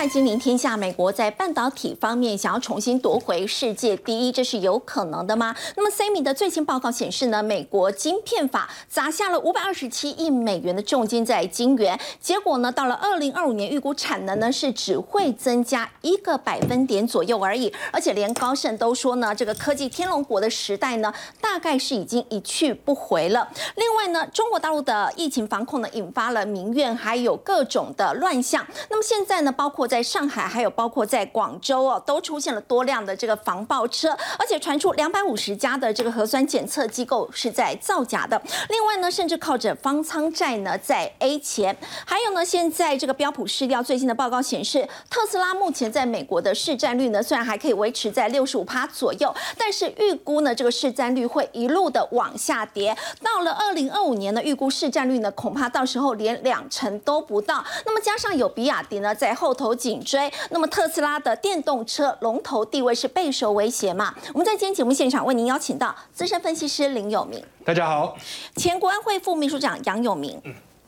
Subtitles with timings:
[0.00, 5.54] 换金临天下，美国在半导体方面想要重新夺回世界第一，这是有可能的吗？
[5.76, 21.12] 那么 CMI 的最新报告显示呢，美国晶片法砸下了五百二十七亿美元的重金在晶圆，结果呢，到了二零二五年预估产能呢是只会增加一个百分点左右而已，而且连高盛都说呢，这个科技天龙国的时代呢，
[21.42, 23.46] 大概是已经一去不回了。
[23.76, 28.66] 另外呢，中国大陆的疫情防控呢，引发了民怨，还有各种的乱象。
[28.88, 38.40] 那么现在呢，包括在上海，还有包括在广州哦，都出现了多辆的这个防爆车，而且传出两百五十家的这个核酸检测机构是在造假的。
[38.68, 41.76] 另外呢，甚至靠着方舱债呢在 A 钱。
[42.06, 52.96] 还有呢，现在这个标普市调最新的报告显示，特斯拉目前在美国的市占率呢，虽然还可以维持在六十五趴左右，但是预估呢，这个市占率会一路的往下跌。
[53.20, 57.64] 到了二零二五年呢，预估市占率呢，恐怕到时候连两成都不到。
[57.84, 64.14] 那么加上有比亚迪呢在后头紧追，那么特斯拉的电动车龙头地位是备受威胁嘛？
[64.34, 68.14] 我们在今天节目现场为您邀请到资深分析师林有明，大家好；
[68.56, 70.38] 前国安会副秘书长杨永明，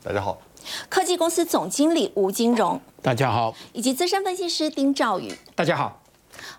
[0.03, 0.37] 大家好；
[0.87, 6.02] 科技公司总经理吴金荣，大家好；以及资深分析师丁兆宇，大家好。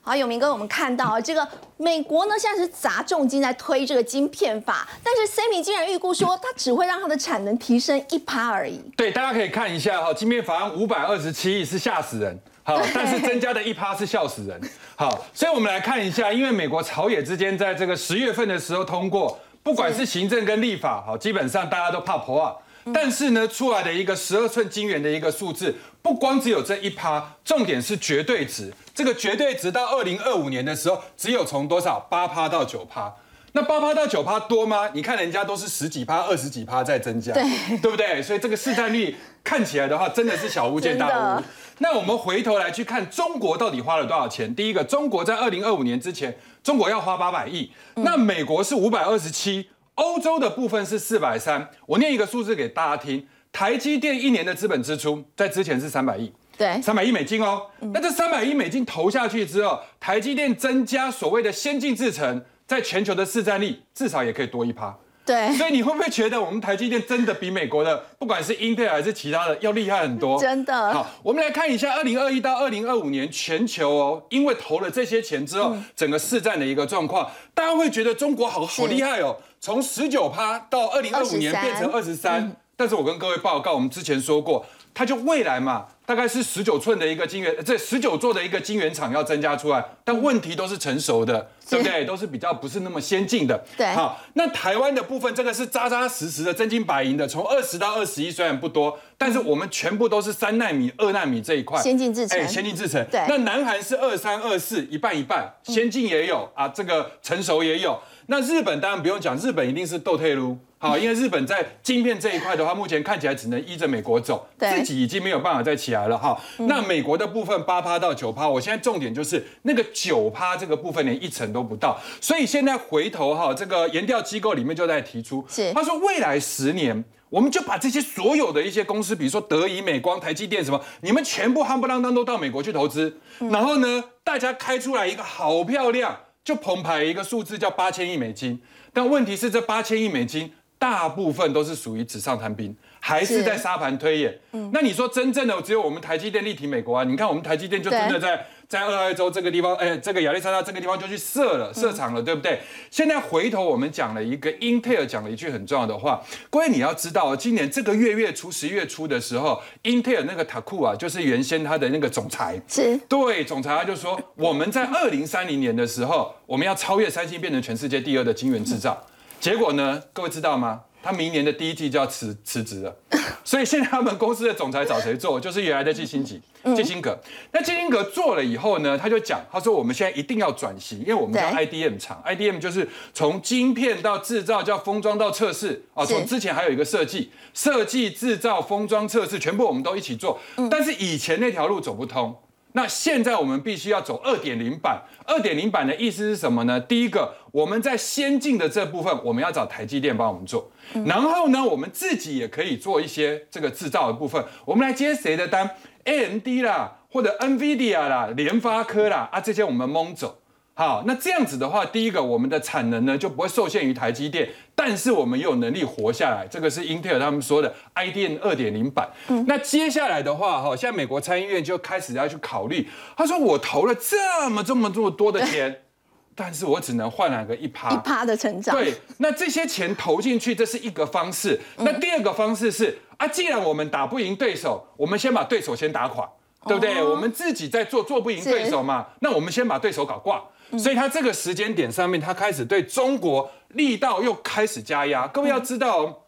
[0.06, 8.78] 好，永明哥，我们看到这个美国呢，现在是砸重金在推这个晶片法，但是 s a m y 竟然预估说，它只会让它的产能提升一趴而已。
[8.98, 14.60] 对，大家可以看一下哈，晶片法案五百二十七亿是吓死人，好，但是增加的一趴是笑死人。
[14.94, 22.54] 好，所以我们来看一下，因为美国朝野之间在这个十月份的时候通过，不管是行政跟立法，好，基本上大家都怕破啊。
[22.92, 28.72] 但是呢，出来的一个十二寸晶圆的一个数字，不光只有这一趴，重点是绝对值。
[28.94, 33.14] 这个绝对值到二零二五年的时候，只有从多少八趴到九趴。
[33.52, 34.90] 那八趴到九趴多吗？
[34.92, 38.20] 你看人家都是十几趴、二十几趴在增加，对对不对？
[38.20, 41.42] 所以这个市占率看起来的话，真的是小巫见大巫。
[41.78, 44.52] 那我们回头来去看中国到底花了多少钱？
[44.54, 49.68] 第一个，中国在二零二五年之前，中国要花八百亿，那美国是五百二十七。
[49.94, 53.26] 欧洲的部分是四百三，我念一个数字给大家听。
[53.52, 57.62] 台积电一年的资本支出在之前是三百亿，对，三百亿美金哦。
[57.92, 64.96] 那这三百亿美金投下去之后，台积电增加所谓的先进制程，在全球的市占力至少也可以多一趴。
[65.24, 70.38] 对，所以你会不会觉得我们台积电真的比美国的不管是英特尔还是其他的要厉害很多？
[70.38, 70.92] 真的。
[70.92, 82.54] 好，我们来看一下二零二一到二零二五年全球哦，因为投了这些钱之后，整个市占的一个状况，大家会觉得中国好好厉害哦，从十九趴到二零二五年变成二十三。
[82.76, 85.86] 但是我跟各位报告，我们之前说过，它就未来嘛。
[86.04, 92.04] 大概是十九寸的一个晶圆，这十九座的一个晶圆厂要增加出来，但问题都是成熟的，对不对？
[92.04, 93.64] 都是比较不是那么先进的。
[93.74, 102.38] 对，好，那台湾的部分，这个是扎扎实实的真金白银的，从二十到二十一虽然不多，但是我们全部都是三纳米、二纳米这一块先进制程。
[102.38, 103.02] 哎，先进制程。
[103.10, 107.98] 对，那南韩是二三二四，一半一半，先进也有啊，这个成熟也有。
[108.26, 110.56] 那日本当然不用讲，日本一定是斗退路。
[110.78, 116.18] 好， 因为日本在晶片这一块的话，目前看起来只能依着美国走，自己已经没有办法再起来了。
[116.18, 116.38] 哈。
[116.58, 133.18] 那美国的部分八趴到九趴，我现在重点就是那个九趴这个部分连一成都不到，所以现在回头哈，这个研调机构里面就在提出，他说未来十年我们就把这些所有的一些公司，比如说德仪、美光、台积电什么，你们全部夯不啷当都到美国去投资，
[133.50, 138.60] 然后呢，大家开出来一个好漂亮，就澎湃一个数字叫八千亿美金，
[138.92, 140.52] 但问题是这八千亿美金。
[140.76, 144.38] 大部分都是属于纸上谈兵，还是在沙盘推演。
[144.52, 147.04] 嗯，那你说真正的只有我们台积电力挺美国啊？
[147.04, 148.44] 你看我们台积电就真的在
[148.74, 152.58] 在俄亥州这个地方，哎，这个亚利桑那这个地方就去设了设厂了，对不对？
[152.90, 156.20] 现在回头我们讲了一个英特尔讲了一句很重要的话，
[156.50, 169.06] 各位你要知道，今年这个月月初十月初的时候，英特尔那个塔库啊，就是原先他的那个总裁，是，对，总裁他就说，我们在二零三零年的时候，我们要超越三星，变成全世界第二的晶圆制造。
[169.38, 170.02] 结果呢？
[170.12, 170.80] 各位知道吗？
[171.04, 172.96] 他明年的第一季就要辞辞职了，
[173.44, 175.38] 所以现在他们公司的总裁找谁做？
[175.38, 176.40] 就是原来的季辛吉、
[176.74, 177.18] 季辛格。
[177.52, 186.06] 那季辛格做了以后呢，他就讲，他说我们现在一定要转型，因为我们叫 IDM 厂，IDM 就是从晶片到制造，叫封装到测试啊。
[186.06, 190.40] 从之前还有一个设计、设计、制造、封装、测试，全部我们都一起做。
[190.70, 192.34] 但是以前那条路走不通。
[192.76, 195.02] 那现在我们必须要走二点零版。
[195.26, 196.80] 二点零版的意思是什么呢？
[196.80, 200.70] 第一个，我们在先进的这部分，我们要找台积电帮我们做。
[201.06, 204.44] 然后呢，我们自己也可以做一些这个制造的部分。
[204.64, 205.70] 我们来接谁的单
[206.04, 210.40] ？AMD 啦，或者 NVIDIA 啦，联发科啦，啊，这些我们蒙走。
[210.76, 216.44] 好，那这样子的话，第一个，我们的产能呢就不会受限于台积电，但是我们也有能力活下来。
[216.50, 219.08] 这个是英特尔他们说的 IDM 二点零版。
[219.46, 225.82] 那接下来的话，哈，现在美国参议院就开始要去考虑，他说我投了这么这么这么多的钱，
[226.34, 228.74] 但是我只能换来个一趴一趴的成长。
[228.74, 231.60] 对，那这些钱投进去，这是一个方式。
[231.76, 236.28] 那第二个方式是啊，既然我们打不赢对手，我们先把对手先打垮，
[236.66, 237.00] 对不对？
[237.00, 240.42] 我们自己在做做不赢对手嘛，那我们先把对手搞挂。
[240.78, 245.26] 所以他这个时间点上面，他开始对中国力道又开始加压。
[245.28, 246.26] 各位要知道，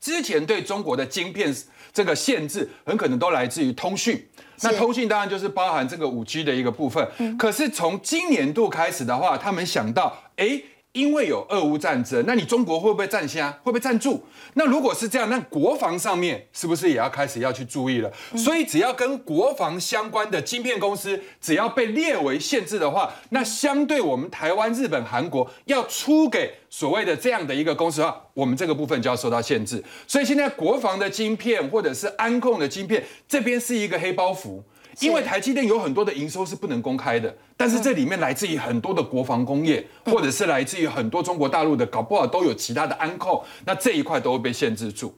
[0.00, 1.54] 之前对中国的晶片
[1.92, 4.28] 这个限制，很可能都来自于通讯。
[4.62, 7.36] 那通讯当然就是包含这个五 G 的一个部分。
[7.36, 10.62] 可是从今年度开始的话，他们想到，哎。
[10.98, 13.48] 因为有俄乌战争，那你中国会不会占先？
[13.62, 14.20] 会不会占住？
[14.54, 18.12] 那如果是这样，那国防上面是不是也要开始要去注意了？
[18.36, 29.80] 所以只要跟国防相关的晶片公司，只要被列为限制的话，那相对我们台湾、日本、韩国要出给所谓的这样的一个公司的话，我们这个部分就要受到限制。
[30.08, 34.60] 所以现在国防的晶片或者是安控的晶片，这边是一个黑包袱。
[35.00, 45.14] 因为台积电有很多的营收是不能公开的，但是这里面来自于很多的国防工业，或者是来自于很多中国大陆的，搞不好都有其他的安扣，那这一块都会被限制住。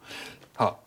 [0.54, 0.78] 好。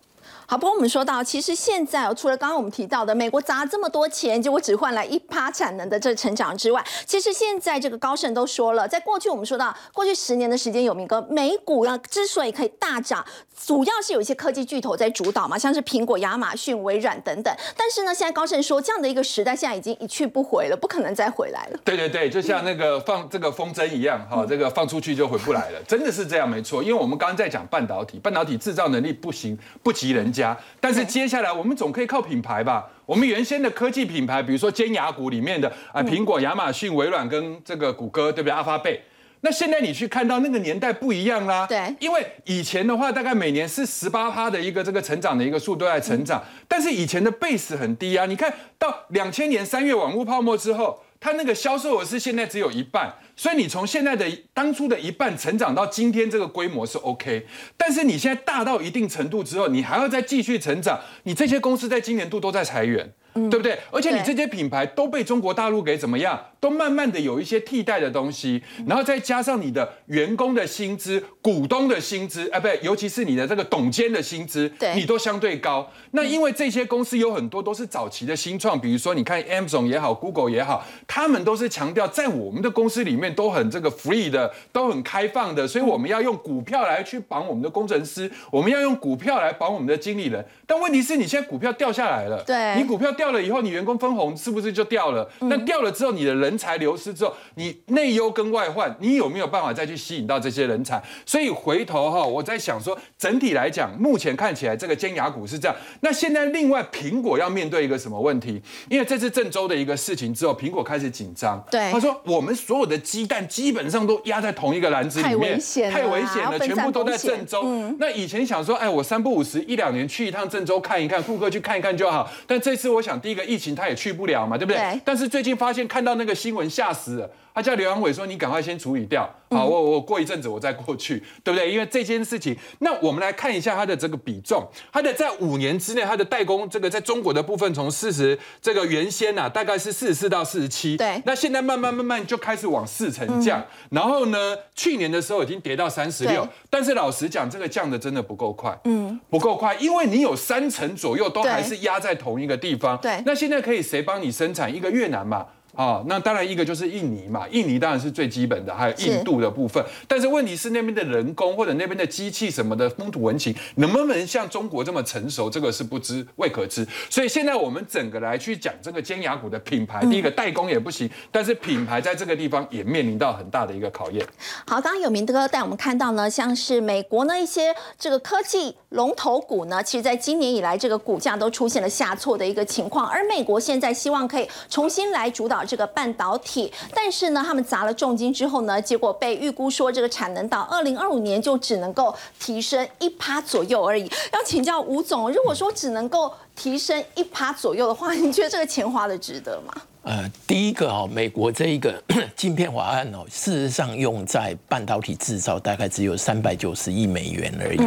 [0.45, 13.25] 好，不过我们说到，其实现在哦，除了刚刚我们提到的美国砸这么多钱，结果只换来一趴产能的这成长之外，其实现在这个高盛都说了，在过去我们说到过去十年的时间，有明哥美股呢之所以可以大涨，
[13.65, 17.55] 主要是有一些科技巨头在主导嘛，像是苹果、亚马逊、微软等等。
[17.77, 21.79] 但是呢，现在高盛说，这样的一个时代现在已经一去不回了，不可能再回来了。
[21.85, 26.83] 对对对，就像那个放这个风筝一样，哈，这个放出去就回不来了，真的是这样，没错。
[26.83, 31.03] 因为我们刚刚在讲半导体，半导体制造能力不行，不及人家，但是。
[31.13, 32.89] 接下来我们总可以靠品牌吧？
[33.05, 38.51] 我们原先的科技品牌，比如说尖牙股里面的啊，苹果、亚马逊、微软跟这个谷歌，对不对？
[38.51, 38.99] 阿发贝。
[39.41, 41.67] 那现在你去看到那个年代不一样啦。
[41.67, 41.95] 对。
[41.99, 48.25] 因为以前的话，大概每年是十八趴的一个这个成长的一个速度在成长，但是以前的 base 很低啊。
[48.25, 53.13] 你看到两千年三月网络泡沫之后，它那个销售额是现在只有一半。
[53.33, 57.47] 所以你从现在的当初的一半成长到今天这个规模是 OK，
[57.77, 63.13] 但是你现在大到一定程度之后，你还要再继续成长，你这些公司在今年度都在裁员。
[63.33, 63.77] 对不对？
[63.91, 66.39] 而且你这些品牌都被中国大陆给怎么样？
[66.59, 75.91] 都慢慢的有一些替代的东西，然后再加上你的员工的薪资、股东的薪资，哎，不对，尤其是你的这个董监的薪资，你都相对高。
[76.11, 90.45] 那因为这些公司有很多都是早期的新创，比如说你看 Amazon 也好，Google 也好，他们都是强调在我们的公司里面都很这个 free 的，都很开放的，所以我们要用股票来去绑我们的工程师，我们要用股票来绑我们的经理人。
[90.65, 93.22] 但问题是你现在股票掉下来了，对你股票掉。
[93.23, 95.25] 掉了以后，你员工分红是不是就掉了？
[95.39, 101.01] 那掉了之后，你的人才流失之后，你内忧跟外患，你有没有办法再去吸引到这些人才？
[101.25, 105.77] 所以回头哈，我在想说，整体来讲，目前看起来这个尖牙股是这样。
[106.01, 108.61] 那现在另外苹果要面对一个什么问题？
[108.89, 111.65] 因为这次郑州的一个事情之后，苹果开始紧张。
[111.71, 117.63] 对，他说我们所有的鸡蛋基本上都压在同一个篮子里面，太危险了，太危险了，全部都在郑州。
[117.99, 122.29] 那以前想说，哎，我三不五十一两年去一趟郑州看一看，顾客去看一看就好。
[122.45, 123.93] 但这次我想，第一个疫情他也。
[124.03, 124.99] 去不了嘛，对不对？
[125.05, 127.29] 但是最近发现看到那个新闻，吓死了。
[127.53, 131.71] 他叫刘阳伟说：“你赶快先处理掉，好，我我过一阵子我再过去， 对不对？
[131.71, 154.73] 因为这件事情，那我们来看一下它的这个比重，它的在五年之内，它的代工这个在中国的部分从四十这个原先呐大概是四十四到四十七，对，那现在慢慢慢慢就开始往四成降，然后呢，去年的时候已经跌到三十六，但是老实讲，这个降的真的不够快，嗯，不够快，因为你有三成左右都还是压在同一个地方，对，那现在可以谁帮你生产？
[154.73, 155.45] 一个越南嘛。
[155.75, 159.83] 啊，那当然一个就是印尼嘛，印尼当然是最基本的，还有印度的部分。
[160.07, 166.87] 但是问题是那边的人工或者那边的机器什么的风土文情能不能像中国这么成熟，这个是不知未可知。
[167.09, 174.23] 所以现在我们整个来去讲这个尖牙股的品牌，第一个代工也不行，但是品牌在这个地方也面临到很大的一个考验。
[174.67, 185.62] 好，刚刚有明哥带我们看到呢，像是美国呢一些这个科技龙头股呢，其实在今年以来这个股价都出现了下挫的一个情况，而美国现在希望可以重新来主导。
[185.65, 194.09] 这个半导体，但是呢，他们砸了重金之后呢，结果被预估说这个产能到二零二五年就只能够提升一趴左右而已。
[194.31, 199.73] 要请教吴总，如果说只能够提升一趴左右的话，你觉得这个钱花的值得吗？
[200.03, 202.03] 呃，第一个哈，美国这一个
[202.35, 207.79] 晶片法案哦，事实上用在半导体制造大概只有三百九十亿美元而已。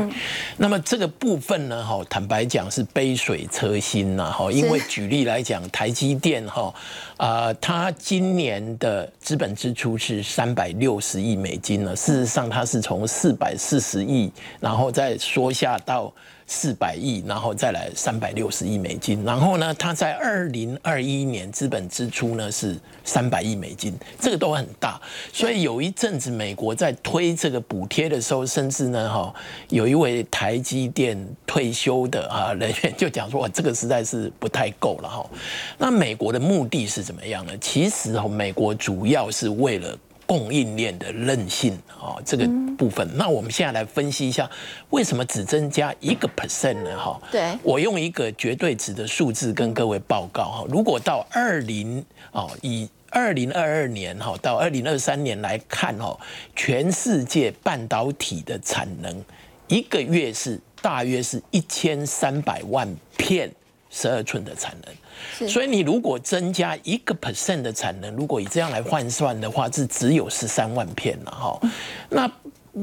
[0.56, 6.74] 那么这个部分呢，哈，坦白讲是杯水车薪呐，哈，因为举例来讲，台积电哈，
[7.18, 11.94] 啊，它今年的资本支出是三百六十亿美金呢。
[11.94, 16.10] 事实上，它是从四百四十亿，然后再缩下到。
[16.46, 25.00] 四百亿，然后再来三百六十亿美金，然后呢，它在二零二一年资本支出呢是三百亿美金，这个都很大。
[25.32, 29.34] 所以有一阵子美国在推这个补贴的时候，甚至呢，哈，
[29.70, 35.28] 有一位台积电退休的啊人员就讲说，哇这个实在是不太够了哈。
[35.78, 37.52] 那美国的目的是怎么样呢？
[37.60, 39.98] 其实哈，美国主要是为了。
[40.26, 42.44] 供应链的韧性啊，这个
[42.76, 44.50] 部分，那我们现在来分析一下，
[44.90, 46.98] 为什么只增加一个 percent 呢？
[46.98, 56.18] 哈，对，我用一个绝对值的数字跟各位报告哈，如果到二零哦，以二零二二年哈到二零二三年来看哦，
[56.54, 59.24] 全世界半导体的产能
[59.68, 63.50] 一个月是大约是一千三百万片
[63.90, 64.94] 十二寸的产能。
[65.48, 71.60] 所以你如果增加一个 percent 的产能，如果以这样来换算的话，是只有十三万片了哈。
[72.08, 72.30] 那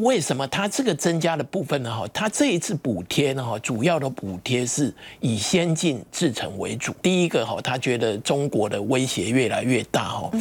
[0.02, 1.96] 为什么它这个增加的部分呢？
[1.96, 3.46] 哈，它这一次补贴呢？
[3.46, 6.92] 哈，主要的补贴是以先进制程为主。
[7.00, 10.32] 第一个哈，他觉得中国的威胁越来越大哈，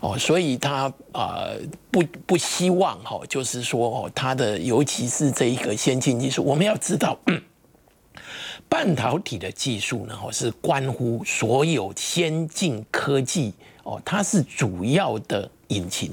[0.00, 1.48] 哦，所以他啊
[1.90, 7.18] 不不希望哈，就是说哦，他的尤其是这一个先进技术，我们要知道。
[8.68, 13.52] 半导体的技术呢，是关乎所有先进科技
[13.82, 16.10] 哦，它是主要的引擎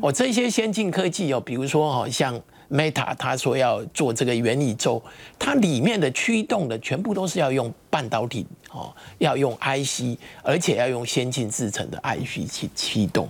[0.00, 0.12] 哦。
[0.12, 5.02] 这些先进科技哦，比如说哦，像 Meta，他说要做这个元宇宙，
[5.38, 13.28] 它里面的驱动的全部都是要用半导体哦，要用 IC，而且要用先进制成的 IC 去驱动。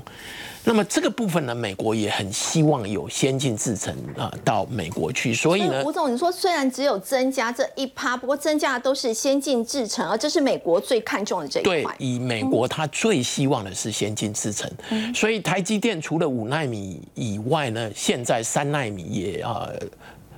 [0.64, 11.82] 那么这个部分呢，美国也很希望有先进制程啊到美国去，所以呢，吴总，你说虽然只有增加这一趴，不过增加的都是先进制程，而这是美国最看重的这一块。
[11.82, 14.70] 对，以美国他最希望的是先进制程，
[15.14, 19.66] 所以台积电除了五纳米以外呢，现在三纳米也啊，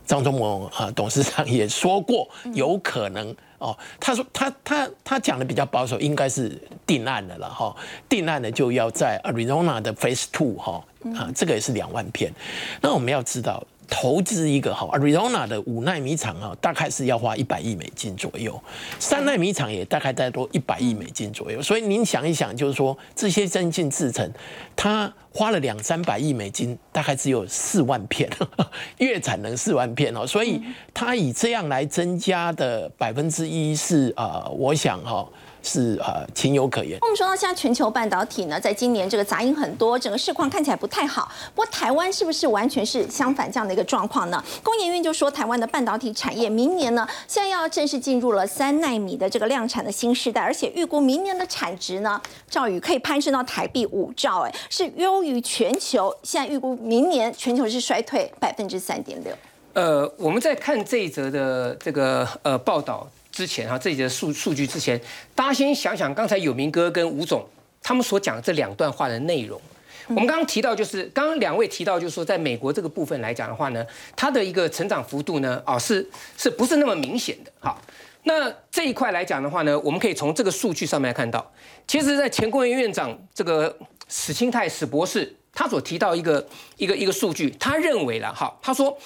[0.06, 3.34] 张忠谋啊董事长也说过有可能。
[3.58, 7.72] 哦，他说他他他讲的比较保守，应该是定案的了哈，
[8.08, 10.84] 定案的就要在 Arizona 的 Phase Two 哈
[11.16, 12.32] 啊，这个也是两万片。
[12.80, 13.62] 那我们要知道。
[13.94, 18.58] 投资一个哈，Arizona 的五纳米厂啊，大概是要花一百亿美金左右，
[18.98, 21.60] 三纳米厂也大概再多一百亿美金左右。
[21.60, 24.28] 所以您想一想，就是说这些先进制程，
[24.74, 28.30] 它花了两三百亿美金，大概只有四万片，
[28.96, 30.26] 月产能四万片哦。
[30.26, 30.62] 所以
[30.94, 35.28] 它以这样来增加的百分之一是啊，我想哈。
[35.62, 36.98] 是啊，情有可原。
[37.00, 41.30] 我们说到现在，全球半导体呢，在今年这个杂音很多，整个市况看起来不太好。
[41.54, 44.42] 不过台湾是不是完全是相反这样的一个状况呢？
[44.62, 56.12] 工研院就说，台湾的半导体产业明年呢，现在要正式进入了三纳米的这个量产的新时代，而且预估明年的产值呢，赵宇可以攀升到台币五兆，哎，是优于全球。
[56.22, 59.32] 现在预估明年全球是衰退百分之三点六。
[59.74, 63.08] 呃，我们在看这一则的这个呃报道。
[63.32, 65.00] 之前哈，这里的数数据之前，
[65.34, 67.44] 大家先想想刚才有明哥跟吴总
[67.82, 69.60] 他们所讲这两段话的内容。
[70.08, 73.84] 我们刚刚提到，就是刚刚两位提到，就是说在美国这个部分来讲的话呢，
[74.14, 77.50] 它的一个成长幅度呢，啊是是不是那么明显的？
[77.60, 77.80] 好，
[78.24, 81.50] 那这一块来讲的话呢，我们可以从这个数据上面来看到，
[81.86, 83.74] 其实，在前工业院长这个
[84.08, 86.46] 史清泰史博士他所提到一个
[86.76, 88.98] 一个一个数据，他认为了哈，他说。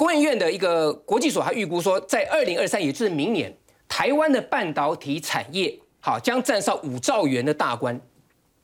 [0.00, 3.54] 工研院的一个国际所还预估说，在二零二三，也就是明年，
[3.86, 8.00] 台湾的半导体产业好将站上五兆元的大关，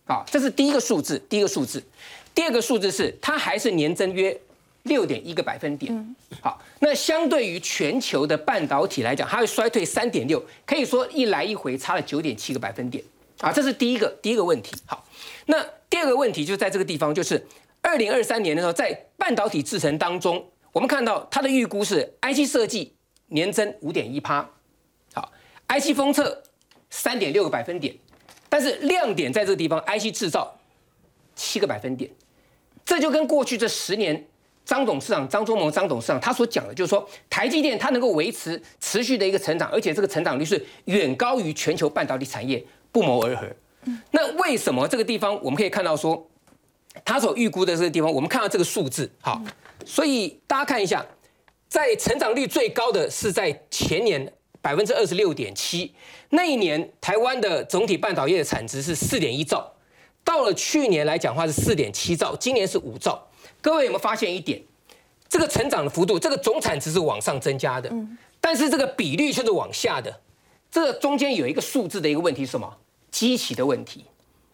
[0.06, 1.84] 好，这是第一个数字，第一个数字。
[2.34, 4.34] 第二个数字是它还是年增约
[4.84, 13.04] 六点一个百分点，好，那相对于全球的半导体来讲，它会衰退三点六，可以说一来一回差了九点七个百分点，
[13.40, 14.74] 啊，这是第一个第一个问题。
[14.86, 15.04] 好，
[15.44, 17.46] 那第二个问题就在这个地方，就是
[17.82, 20.42] 二零二三年的时候，在半导体制程当中。
[20.76, 22.94] 我们看到它的预估是 IC 设计
[23.28, 24.46] 年增五点一趴，
[25.14, 25.32] 好
[25.68, 26.42] ，IC 封测
[26.90, 27.96] 三点六个百分点，
[28.50, 30.54] 但是亮点在这个地方，IC 制造
[31.34, 32.10] 七个百分点，
[32.84, 34.22] 这就跟过去这十年
[34.66, 43.46] 张董事长张忠谋张董事长他所讲的，就是说台积电它能够维持持续的一个成长，而且这个成长率是远高于全球半导体产业，不谋而合。
[44.10, 46.28] 那为什么这个地方我们可以看到说，
[47.02, 49.42] 他所预估的这个地方，我们看到这个数字，好。
[49.84, 51.04] 所以大家看一下，
[51.68, 55.92] 在成长率最高的是在前年百分之二十六点七，
[56.30, 59.72] 那一年台湾的总体半导体的产值是四点一兆，
[60.24, 63.28] 到了去年来讲话是四点七兆，今年是五兆。
[63.60, 64.60] 各位有没有发现一点？
[65.28, 67.92] 这个成长的幅度，这个总产值是往上增加的，
[68.40, 70.20] 但是这个比率却是往下的。
[70.70, 72.76] 这中间有一个数字的一个问题是什么？
[73.10, 74.04] 基期的问题。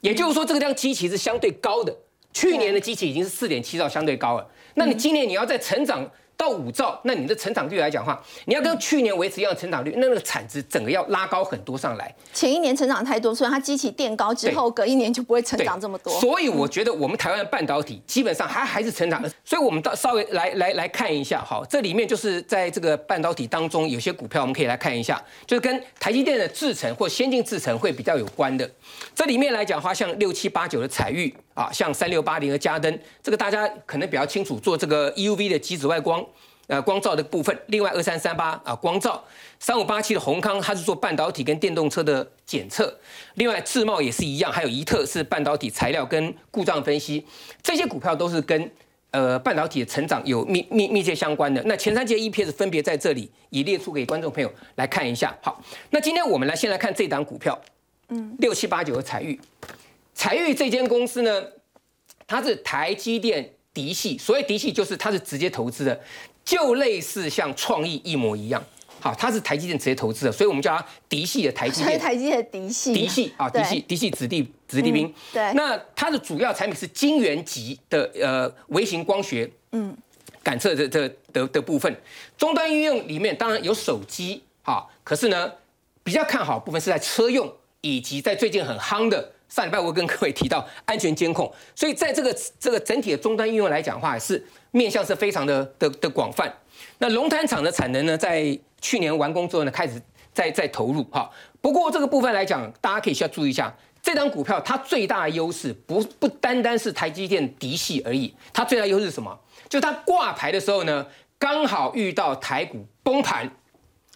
[0.00, 1.94] 也就是说这个量基期是相对高的。
[2.32, 4.48] 去年的基期已经是四点七兆，相对高了。
[4.74, 6.10] 那你今年你要在成长？
[6.42, 12.12] 到五兆，那你的成长率来讲话，你要跟去年维持一样的成长率，那那个产值整个要拉高很多上来。
[12.32, 16.12] 前一年成长太多，所以它机器垫高之后，隔一年就不会成长这么多。
[16.18, 19.22] 所以我觉得我们台湾的半导体基本上还还是成长。
[19.44, 28.68] 所以我们到稍微来来来看一下，好，这里面就是在这个半导体当中，有些股票我们可以来看一下，就是跟台积电的制程或先进制程会比较有关的。
[29.14, 36.24] 这里面来讲的话，像六七八九的彩玉啊，像三六八零的嘉登，这个大家可能比较清楚，做这个 EUV 的极紫外光。
[36.68, 39.22] 呃，光照的部分，另外二三三八啊，光照
[39.58, 42.98] 三五八七的宏康，它是做半导体跟电动车的检测，
[43.34, 47.26] 另外智茂也是一样，还有怡特是半导体材料跟故障分析，
[47.62, 48.70] 这些股票都是跟
[49.10, 51.60] 呃半导体的成长有密密密切相关的。
[51.64, 55.36] 那前三届 EPS 分别在这里也列出给观众朋友来看一下。
[55.42, 57.60] 好，那今天我们来先来看这档股票，
[58.08, 59.38] 嗯，六七八九的彩玉，
[60.14, 61.44] 彩玉这间公司呢，
[62.26, 66.00] 它是台积电嫡系，所谓嫡系就是它是直接投资的。
[66.44, 68.62] 就类似像创意一模一样，
[69.00, 71.98] 好，它是台积电直接投资的，所以我们叫它嫡系的台积电。
[71.98, 72.92] 台积电嫡系。
[72.92, 75.12] 嫡系啊，嫡系嫡系子弟子弟兵。
[75.32, 75.52] 对。
[75.54, 79.96] 那它的主要产品是晶圆级的呃微型光学嗯
[80.42, 81.96] 感测的这的的部分，
[82.36, 85.52] 终端应用里面当然有手机哈，可是呢
[86.02, 89.32] 比较看好部分是在车用以及在最近很夯的。
[89.52, 96.50] 上礼拜我跟各位提到安全监控，所以在这个这个整体的终端应用来讲的话，是面向是非常的的的广泛。
[96.96, 100.00] 那龙潭厂的产能呢，在去年完工之后呢，开始
[100.32, 101.30] 在在投入哈。
[101.60, 109.38] 不过这个部分来讲，大家可以需要注意一下，这张股票它最大的优势不不单单是台积电嫡系而已，它最大优势是什么？
[109.68, 111.06] 就它挂牌的时候呢，
[111.38, 113.50] 刚好遇到台股崩盘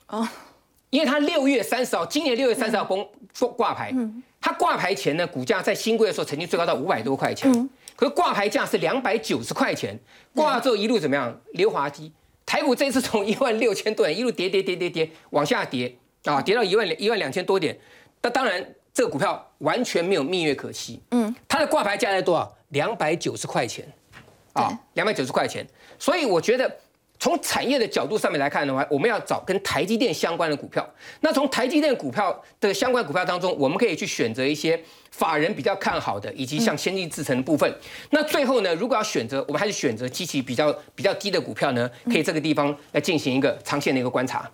[0.07, 0.27] 哦，
[0.89, 3.07] 因为它六月三十号，今年六月三十号崩
[3.55, 3.93] 挂牌。
[4.47, 7.53] 它挂牌前呢，股价在新贵的时候曾经最高到五百多块钱，
[7.97, 9.99] 可是挂牌价是两百九十块钱，
[10.37, 11.37] 挂了之后一路怎么样？
[11.55, 12.13] 溜滑梯，
[12.47, 15.93] 台股这次从一万六千多点一路跌跌跌跌跌往下跌
[16.27, 17.77] 啊，跌到一万一万两千多点。
[18.23, 21.03] 那当然，这个股票完全没有蜜月可期。
[21.11, 22.57] 嗯，它的挂牌价在多少？
[22.69, 23.85] 两百九十块钱
[24.53, 25.67] 啊，两百九十块钱。
[25.99, 26.79] 所以我觉得。
[27.19, 30.87] 从产业的角度上面来看的话，我们要找跟台积电相关的股票。
[31.21, 34.79] 那从台积电股票的相关股票当中，我们可以去选择一些
[35.11, 37.73] 法人比较看好的，以及像先进制程的部分。
[38.11, 44.49] 那最后呢，如果要选择，我们还是选择机器比较比较低的股票呢，可以这个地方来进行一个长线的一个观察。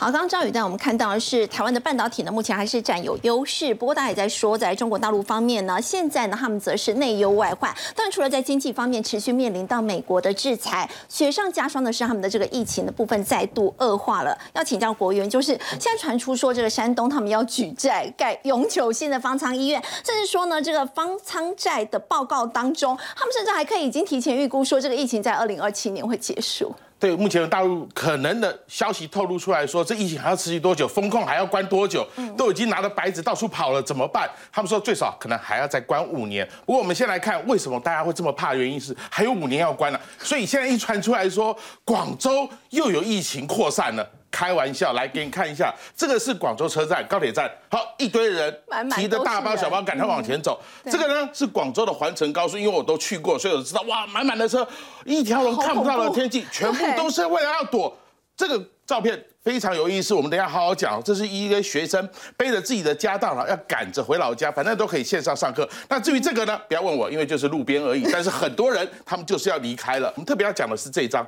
[0.00, 3.74] 好，刚刚赵宇带我们看到的是台湾的半导体呢，目前还是占有优势。
[3.74, 7.70] 不过大家也在说，在中国大陆方面呢，现在呢他们则是内忧外患。
[7.94, 14.34] 当然，除了在经济方面持续面临到美国的制裁，雪上加霜的是他们的这个疫情的部分再度恶化了。
[14.54, 26.74] 要请教国元，就是现在传出说这个山东他们要举债盖永久性的方舱医院，甚至说呢这个方舱债的报告当中，他们甚至还可以已经提前预估说这个疫情在二零二七年会结束。
[27.00, 34.30] 对目前的大陆可能的消息透露出来说，这疫情还要持续多久，封控还要关多久，都已经拿着白纸到处跑了，怎么办？
[34.52, 36.46] 他们说最少可能还要再关五年。
[36.66, 39.98] 不过我们先来看为什么大家会这么怕，原因是还有五年要关了。
[40.18, 44.06] 所以现在一传出来说广州又有疫情扩散了。
[44.30, 48.62] 开玩笑，来给你看一下，这个是广州车站高铁站，好一堆人
[48.96, 50.60] 提着大包小包赶快往前走。
[50.84, 54.66] 这个呢是广州的环城高速，因为我都去过，所以我知道哇，满满的车，
[55.04, 57.96] 一条龙看不到的天际，全部都是为了要躲。
[58.36, 61.02] 这个照片非常有意思，我们等下好好讲。
[61.04, 65.68] 这是一个学生背着自己的家当了，要赶着回老家，反正都可以线上上课。
[65.90, 68.08] 那至于这个呢，不要问我，因为就是路边而已。
[68.10, 70.10] 但是很多人他们就是要离开了。
[70.16, 71.26] 我们特别要讲的是这张。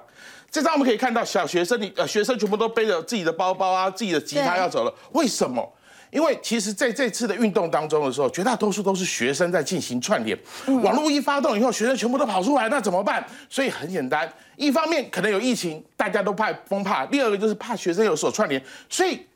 [0.52, 4.94] 这张我们可以看到，小学生，你呃，学生全部都背着自己的包包啊，自己的吉他要走了。
[5.12, 5.66] 为什么？
[6.10, 10.38] 因为其实在这次的运动当中的时候，绝大多数都是学生在进行串联。
[10.82, 13.26] 网络一发动以后，学生全部都跑出来，那怎么办？
[13.48, 18.62] 所以很简单，一方面可能有疫情，大家都怕风怕；第二个就是怕学生有所串联。
[18.90, 19.26] 所以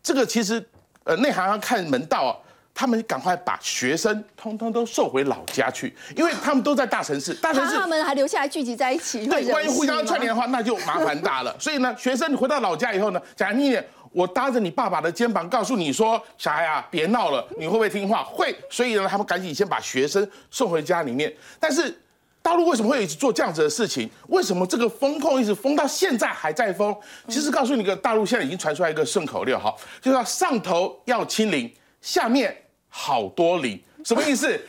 [0.00, 0.64] 这个其实
[1.02, 2.30] 呃内行要看门道啊。
[2.74, 7.34] 他们赶快把学生通通都送回老家去，因为他们都在大城市。
[7.34, 9.26] 大城市他们还留下来聚集在一起。
[9.26, 11.54] 对，万一互相串联的话，那就麻烦大了。
[11.60, 18.24] 所以呢，学生回到老家以后呢，讲一点，我搭着你爸爸的肩膀，告诉你说：“小孩啊，别闹了。”你会不会听话？
[18.24, 18.54] 会。
[18.70, 21.32] 所以呢，他们赶紧先把学生送回家里面。
[21.60, 21.94] 但是
[22.40, 24.10] 大陆为什么会一直做这样子的事情？
[24.28, 26.96] 为什么这个风控一直封到现在还在封？
[27.28, 31.72] 其实告诉你个，大陆现在已经传出来一个顺口溜，哈，就是要上头要清零，
[32.02, 32.54] 下面。
[32.94, 34.60] 好多零，什么意思？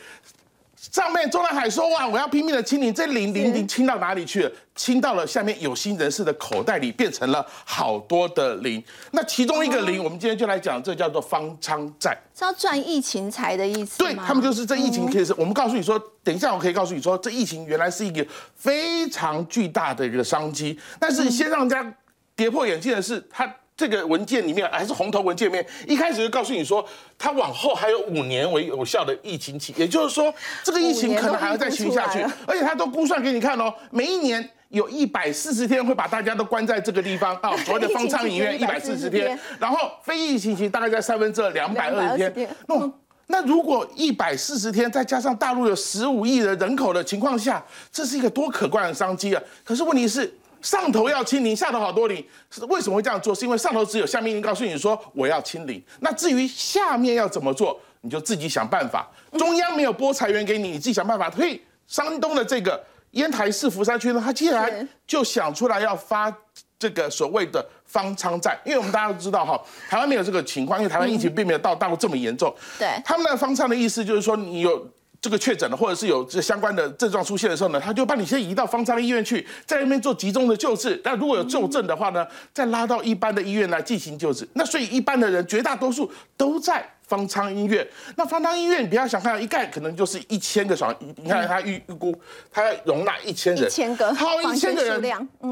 [0.74, 4.52] 上面中南海说哇，我要拼命的清零，这零零零清到哪里去了？
[4.74, 8.82] 清到了下面有心人士的口袋里，变成了好多的零。
[9.10, 20.78] 那其中一个零，我们今天就来讲，这叫做方舱债，是要赚疫情财的意思对他们就是这疫情可以是，我们告诉你说，等一下我可以告诉你说，这疫情原来是一个非常巨大的一个商机。
[20.98, 21.94] 但是先让大家
[22.36, 23.54] 跌破眼镜的是，它。
[23.76, 26.86] 这个文件里面还是红头文件里面，一开始就告诉你说，
[27.18, 30.32] 它往后还有五年为有效的疫情期，也就是说，
[30.62, 42.48] 这个疫情可能还要再续下去，而且它都估算给你看哦，每一年有一百四十天会把大家都关在这个地方啊，所谓的方舱医院 一百四十天，然后非疫情期大概在三分之二两百二十天。
[42.68, 42.92] 那
[43.26, 49.42] 那如果一百四十天再加上大陆有十五亿的人口的情况下，这是一个多可观的商机啊！
[49.64, 50.32] 可是问题是。
[50.64, 53.34] 上头要清零，下头好多零，是为什么会这样做？
[53.34, 59.06] 是因为上头只有下命令告诉你说我要清零，那至于下面要怎么做，你就自己想办法。
[59.38, 61.30] 中央没有拨裁员给你，你自己想办法。
[61.30, 66.34] 所以山东的这个烟台市福山区呢，他竟然就想出来要发
[66.78, 72.50] 这个所谓的方舱债，因为我们大家都知道哈， 台湾没有这个情况，因为台湾疫情并没有到大陆这么严重。
[72.78, 74.88] 对，他们的方舱的意思就是说你有。
[75.24, 81.00] 这个确诊了，或者是有这相关的症状出现的时候呢，他就把你先移到方舱医院去，在那边做集中的救治。
[81.02, 84.46] 那如果有重症的话呢，再拉到一般的医院来进行救治。
[84.52, 87.88] 那所以一般的人绝大多数都在方舱医院。
[88.16, 90.94] 那方舱医院，你不要想看，一盖可能就是一千个床。
[91.16, 92.14] 你看他预预估，
[92.52, 95.00] 他要容纳一千人，一千个，好一千个人。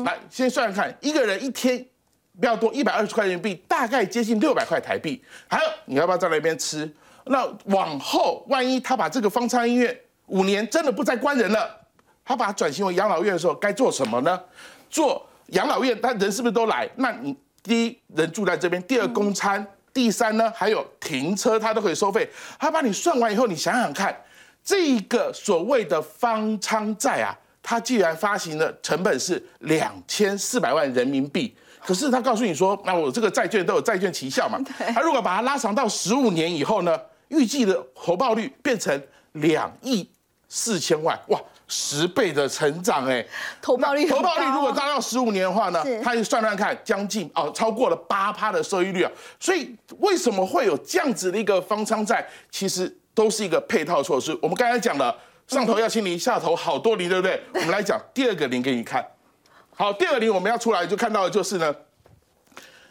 [0.04, 1.82] 来，先算算看，一个人一天
[2.38, 5.22] 不要多，一百二十块人民币，大概接近六百块台币。
[5.48, 6.92] 还有，你要不要在那边吃？
[7.26, 11.70] 那往后，万一他把这个方舱医院五年真的不再关人了，
[12.24, 14.40] 他把它转型为养老院的时候，该做什么呢？
[14.90, 16.88] 做养老院，他人是不是都来？
[16.96, 22.28] 那你第一人住在这边，第二公餐，第三呢，还有停车，他都可以收费。
[22.58, 24.16] 他把你算完以后，你想想看，
[24.64, 31.54] 这个所谓的方舱债啊，他既然发行的成本是两千四百万人民币。
[31.84, 34.56] 可是他告诉你说，那我这个债券都有债券期效嘛？
[34.94, 36.96] 他如果把它拉长到十五年以后呢，
[37.32, 40.08] 预计的回报率变成两亿
[40.48, 43.26] 四千万，哇，十倍的成长哎！
[43.62, 49.10] 投报率，投报率如果达到十五年的话呢，他算算看，将近哦，超过了八趴的收益率啊！
[49.40, 52.26] 所以为什么会有这样子的一个方舱债？
[52.50, 54.38] 其实都是一个配套措施。
[54.42, 55.16] 我们刚才讲了，
[55.48, 57.42] 上头要清零，下头好多零，对不对？
[57.54, 59.02] 我们来讲第二个零给你看。
[59.74, 61.74] 好，第二个零我们要出来就看到的就是呢，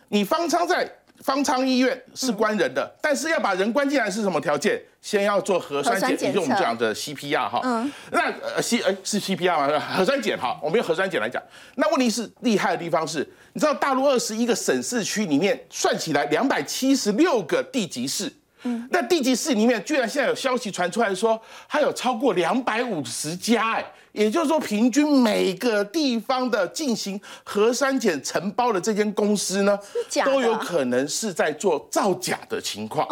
[0.08, 0.92] 你方舱在
[1.24, 4.82] 方舱医院是关人的，但是要把人关进来是什么条件？
[5.02, 7.60] 先要做核酸检，也就是我们讲的 CPR 哈。
[7.64, 7.92] 嗯。
[8.12, 9.80] 那呃 C 呃是 CPR 吗？
[9.80, 11.42] 核酸检哈，我们用核酸检来讲。
[11.76, 18.32] 那问题是厉害的地方是，你知道大陆二十一个省市区里面算起来两百七十六个地级市，
[18.64, 23.86] 嗯，那地级市里面居然现在有消息传出来说，还有超过两百五十家哎。
[24.12, 29.80] 也就是说，平均每个地方的进行核酸检承包的这间公司呢，
[30.26, 33.08] 都有可能是在做造假的情况。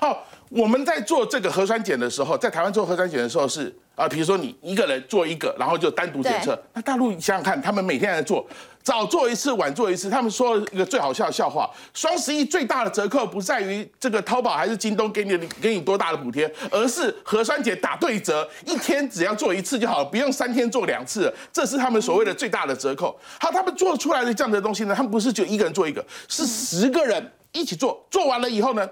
[0.00, 3.72] 哦，我们在做这个核酸检的时候，在台湾做核酸检的时候是。
[3.94, 6.60] 啊，比如说你一个人做一个，然后就单独检测。
[6.72, 8.46] 那大陆想想看，他们每天在做，
[8.82, 10.08] 早做一次，晚做一次。
[10.08, 21.32] 他们说一个最好笑的笑话：双十一最大的折扣不在于这个淘宝还是京东给你给你多大的补贴，而是核酸检打对折，一天只要做一次就好，不用三天做两次。
[21.52, 23.14] 这是他们所谓的最大的折扣。
[23.38, 28.88] 好，他们做出来的这样的东西呢，他们不是就一个人做一个，是十个人一起做，做完了以后呢？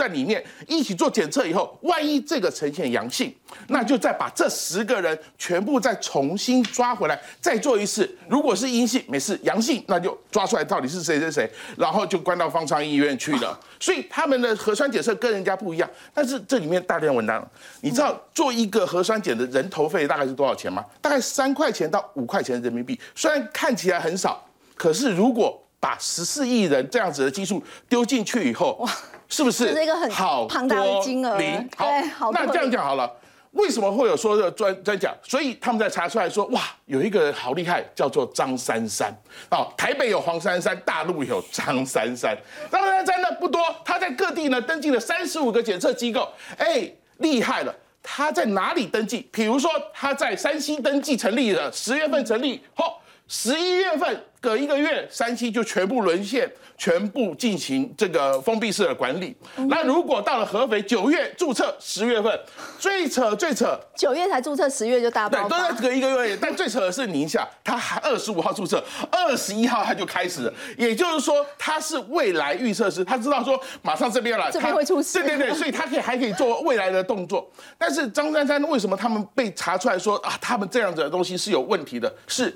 [0.00, 3.34] 在里面一起做检测以后，万一这个呈现阳性，
[3.68, 8.10] 那就再把这十个人全部再重新抓回来，再做一次。
[8.26, 13.60] 如果是阴性没事，阳性那就抓出来到底是谁谁谁，然后就关到方舱医院去了。
[13.78, 15.90] 所以他们的核酸检测跟人家不一样。
[16.14, 17.46] 但是这里面大量文章，
[17.82, 20.82] 你知道做一个核酸检的人头费大概是多少钱吗？
[21.02, 22.98] 大概三块钱到五块钱人民币。
[23.14, 24.42] 虽然看起来很少，
[24.74, 28.90] 可是如果把十四亿人这样子的基数丢进去以后，哇！
[29.30, 29.72] 是不是？
[29.72, 31.38] 是一个很庞大的金额。
[31.38, 31.70] 零
[32.14, 33.10] 好，那这样讲好了。
[33.52, 35.12] 为什么会有说这个专专讲？
[35.24, 39.12] 所以他们在查出来说，哇，有一个人好厉害，叫做张三三。
[39.50, 42.36] 哦，台北有黄珊珊，大陆有张三三。
[42.70, 46.28] 张三三呢不多，他在各地呢登记了三十五个检测机构。
[46.58, 46.88] 哎，
[47.18, 47.74] 厉害了！
[48.02, 49.28] 他在哪里登记？
[49.32, 52.84] 比如说他在山西登记成立了，十月份成立，嚯！
[53.32, 59.36] 十一月份隔一个月，山西就全部沦陷，全部进行这个封闭式的管理。
[59.68, 62.36] 那如果到了合肥九月注册，十月份
[62.76, 65.80] 最扯最扯，九月才注册，十月就大对，爆发都在。
[65.80, 66.36] 隔一个月。
[66.40, 70.52] 但最扯的是宁夏，他还二十五号注册，二十一号他就开始了。
[70.76, 77.48] 也就是说，他是未来预测师，他知道说马上这边来，这边会出事对对对， 所以他可以还可以做未来的动作。
[77.78, 82.12] 但是张珊珊为什么他们被查出来说啊，他们这样子的东西是有问题的？
[82.26, 82.52] 是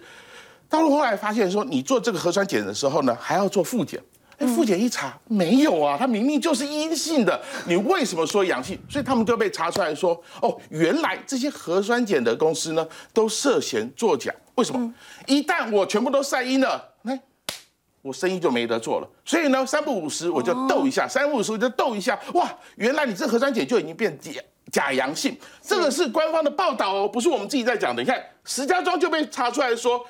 [0.69, 4.03] 大陆后来发现说，你做这个核酸检的时候呢，还要做复检。
[4.37, 8.77] 哎，复检一查没有啊，他明明就是阴性的，你为什么说阳性？
[8.89, 14.35] 所以他们就被查出来说，哦，原来这些核酸检的公司呢，都涉嫌作假。
[14.57, 14.93] 为什么？
[15.29, 17.17] 一旦我全部都晒阴了，那，
[18.03, 19.09] 我生意就没得做了。
[19.25, 22.19] 所以呢，三不五时我就斗一下，三不五时我就斗一下。
[22.33, 24.33] 哇，原来你这核酸检就已经变假
[24.73, 28.03] 假阳性，这个是官方的报道哦，不是我们自己在讲的。
[28.03, 30.05] 你看，石家庄就被查出来说。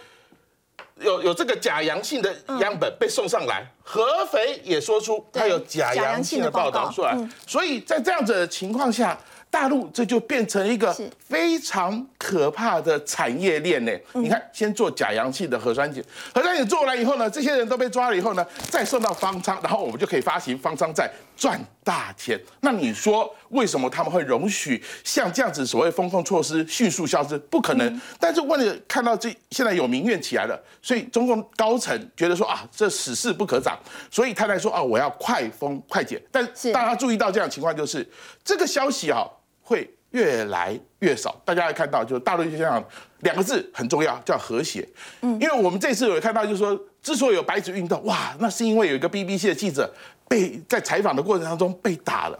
[1.01, 9.19] 有有这个假阳性的样本被送上来，合肥也说出它有假阳性的报道出来，所以在这样子的情况下，
[9.51, 10.95] 大陆这就变成一个
[11.29, 13.93] 非常可怕的产业链呢。
[14.13, 16.03] 你看，先做假阳性的核酸检，
[16.33, 22.41] 核酸检做完以后呢，这些人都被抓了以后呢，再送到方舱，然后我们就可以发行方舱债赚大钱。
[22.61, 27.39] 那你说为什么他们会容许像这样子所谓风控措施迅速消失？
[27.39, 28.01] 不可能。
[28.19, 33.79] 但是为了看到这现在有民怨起来了，所以中共高层觉得说啊，这此事不可长，
[34.11, 36.23] 所以他才说啊，我要快封快解。
[36.31, 38.09] 但是大家注意到这样的情况，就是
[38.43, 39.27] 这个消息啊
[39.63, 41.41] 会越来越少。
[41.45, 42.83] 大家会看到，就是大陆就这样
[43.21, 44.89] 两个字很重要，叫和谐。
[45.23, 49.93] 嗯，因为我们这次有看到，就是说，之所以有白纸运动，哇，那是因为有一个 BBC 的记者
[50.29, 52.39] 被在采访的过程当中被打了。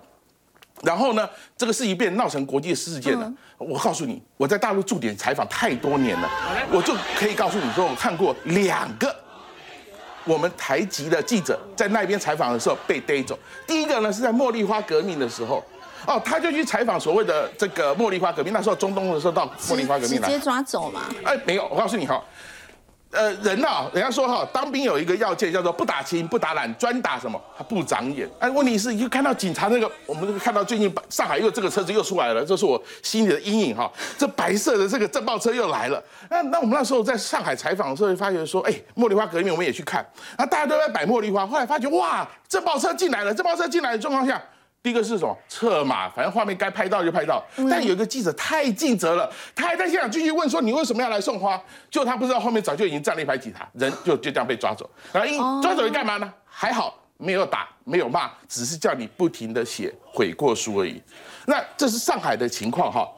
[0.83, 3.33] 然后呢，这个事情变闹成国际事件了。
[3.57, 6.29] 我告诉你，我在大陆驻点采访太多年了，
[6.71, 9.15] 我就可以告诉你说，我看过两个
[10.25, 13.39] 我们台籍的记者在那边采访的时候被逮走。
[13.67, 15.65] 第一个呢是在茉莉花革命的时候，
[16.07, 21.03] 哦，他就去采访所谓的这个茉莉花革命，那时候中东的时候到茉莉花革命来直接，抓走嘛？
[21.25, 22.23] 哎，没有，我告诉你哈，
[23.15, 27.41] 呃，人呐、人家说哈，当兵有一个要件叫做不打勤不打懒，专打什么？
[27.57, 28.29] 他不长眼。
[28.41, 33.89] 哎，问题是，一看到警察那个，我们看到最近上海又这个车子又出来了，这是我心里的阴影哈。
[34.19, 36.03] 这白色的这个震爆车又来了。
[36.29, 40.05] 那那我们那时候在上海采访的时候，发觉说，哎，茉莉花革命我们也去看，
[40.37, 44.43] 那大家都在摆茉莉花，后来发觉哇，震爆车进来了，震爆车进来的状况下。
[44.85, 45.35] 第一个是什么？
[45.49, 47.43] 策马，反正画面该拍到就拍到。
[47.71, 51.57] 但有一个记者太尽责了，他还在现场继续问说：“你为什么要来送花？”
[51.91, 54.89] 结果他不知道后面早就已经站了一排警察，人就就这样被抓走。
[55.11, 56.31] 然后一抓走你干嘛呢？
[56.45, 61.03] 还好没有打，没有骂，只是叫你不停的写悔过书而已。
[61.47, 63.11] 那这是上海的情况哈，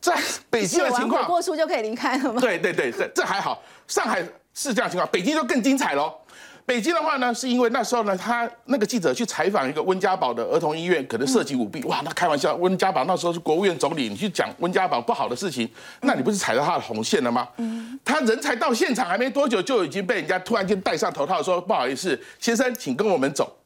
[0.00, 0.16] 在
[0.48, 2.40] 北京的情况，过书就可以离开了吗？
[2.40, 3.60] 对对对这，这还好。
[3.88, 6.14] 上海是这样情况，北京就更精彩喽。
[6.66, 15.68] 北京的话呢，是因为那时候呢，他那个记者去采访一个温家宝的儿童医院，可能涉及舞弊，哇，那开玩笑，温家宝那时候是国务院总理，你去讲温家宝不好的事情，
[16.00, 17.48] 那你不是踩到他的红线了吗？
[18.04, 23.56] 他人才到现场还没多久，就已经被人家突然间戴上头套，说不好意思，先生，请跟我们走。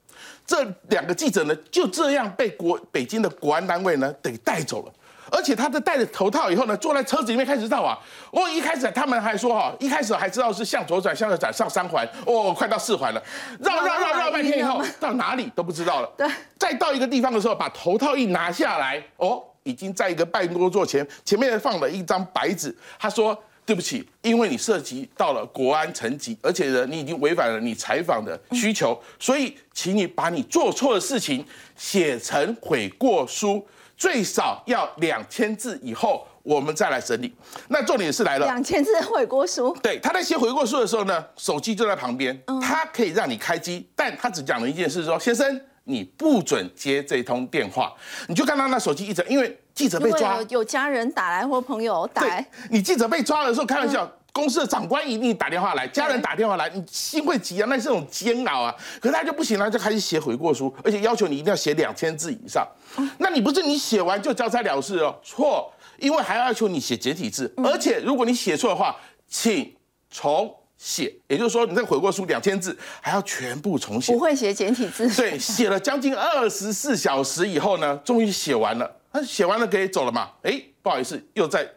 [0.46, 4.92] 这两个记者呢，就这样被国北京的国安单位呢给带走了。
[5.30, 7.98] 而且他的戴着头套以后呢，坐在车子里面开始绕啊。
[8.30, 13.22] 哦，一开始他们还说哈，一开始还知道是向左转，向右转上三环，哦，快到四环了，
[13.60, 16.12] 绕绕绕绕半天以后，到哪里都不知道了。
[16.16, 23.36] 对，再到一个地方的时候，把头套一拿下来，哦，已经在一个办公桌前，前面放了一张白纸，他说。
[23.66, 31.44] 对不起，因为你涉及到了国安层级，而且呢，你已经违反了你采访的需求，所以请你把你做错的事情
[31.76, 33.64] 写成悔过书，
[34.00, 37.30] 最少要两千字以后，我们再来审理。
[37.68, 47.92] 那重点是来了，两千字的悔过书，对，他在写悔过书的时候呢，手机就在旁边，他可以让你开机，但他只讲了一件事说，先生，你不准接这通电话。
[48.26, 54.10] 你就看到那手机一直，因为记者被抓有，有家人打来或朋友打来，你记者被抓的时候，开玩笑。
[54.32, 58.74] 公司的长官一定打电话来，家人打电话来，你心会急啊，那是种煎熬啊。
[59.00, 62.66] 可是他就不行了，就开始写悔过书，而且要求你一定要写两千字以上。
[63.18, 65.14] 那你不是你写完就交差了事哦？
[65.22, 68.96] 错，因为还要要求你写简体字，而且如果你写错的话，
[69.28, 69.74] 请
[70.10, 71.12] 重写。
[71.28, 74.18] 也就是说，你这个悔过书两千字还要全部重写不。
[74.18, 78.90] 会写简体字，对，写了将近二十四小时以后呢，终于写完了。
[79.12, 80.30] 那写完了可以走了嘛？
[80.42, 81.68] 哎，不好意思，又再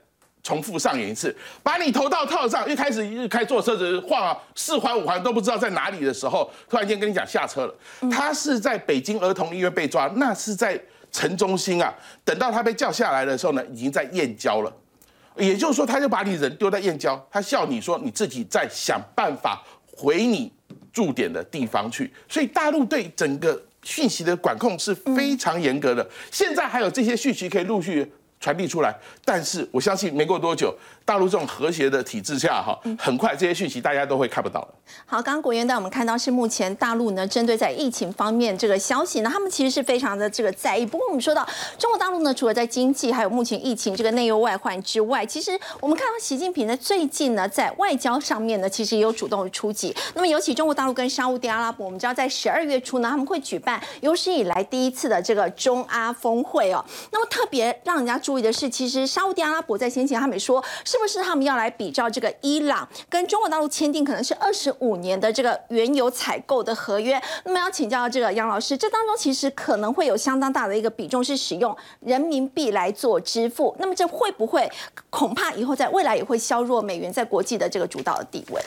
[0.44, 7.74] 重复上演一次，把你头套套上，一开始一开坐车子晃啊，四环五环都不知道在哪里的时候，突然间跟你讲下车了。
[8.12, 10.78] 他是在北京儿童医院被抓，那是在
[11.14, 11.94] 城中心啊。
[12.26, 14.74] 等到他被叫下来的时候呢，已经在燕郊了。
[15.38, 19.64] 也就是说，他就把你人丢在燕郊，他笑你说你自己在想办法
[19.96, 20.52] 回你
[20.92, 22.14] 驻点的地方去。
[22.28, 26.06] 所以大陆对整个讯息的管控是非常严格的。
[26.30, 28.12] 现在还有这些讯息可以陆续
[28.44, 30.76] 传递出来，但是我相信没过多久。
[31.06, 34.68] 大陆这种和谐的体制下，哈，很快这些讯息大家都会看不到了。
[35.06, 40.86] 好，刚刚国元带我们看到是目前大陆呢，针对在疫情方面这个消息呢，他们其实是非常的这个在意。
[40.86, 41.46] 不过我们说到
[41.78, 45.52] 中国大陆呢，除了在经济还有目前疫情这个内忧外患之外，其实
[45.82, 49.94] 我们看到习近平呢最近呢在外交上面呢，其实也有主动的出击。
[50.14, 56.84] 那么尤其中国大陆跟沙地阿拉伯，我们知道在十二月初呢，他们会举办有史以来第一次的这个中阿峰会哦。
[57.12, 60.63] 那么特别让人家注注意的是，其实沙地阿拉伯在先前他们说。
[60.84, 67.22] 是不是他们要来比照这个伊朗跟中国大陆签订可能是二十五年的这个原油采购的合约？
[67.46, 73.76] 那么要请教这个杨老师，这当中其实可能会有相当大的一个比重是使用人民币来做支付。
[73.78, 74.67] 那么这会不会
[75.12, 78.60] 恐怕以后在未来也会削弱美元在国际的这个主导的地位？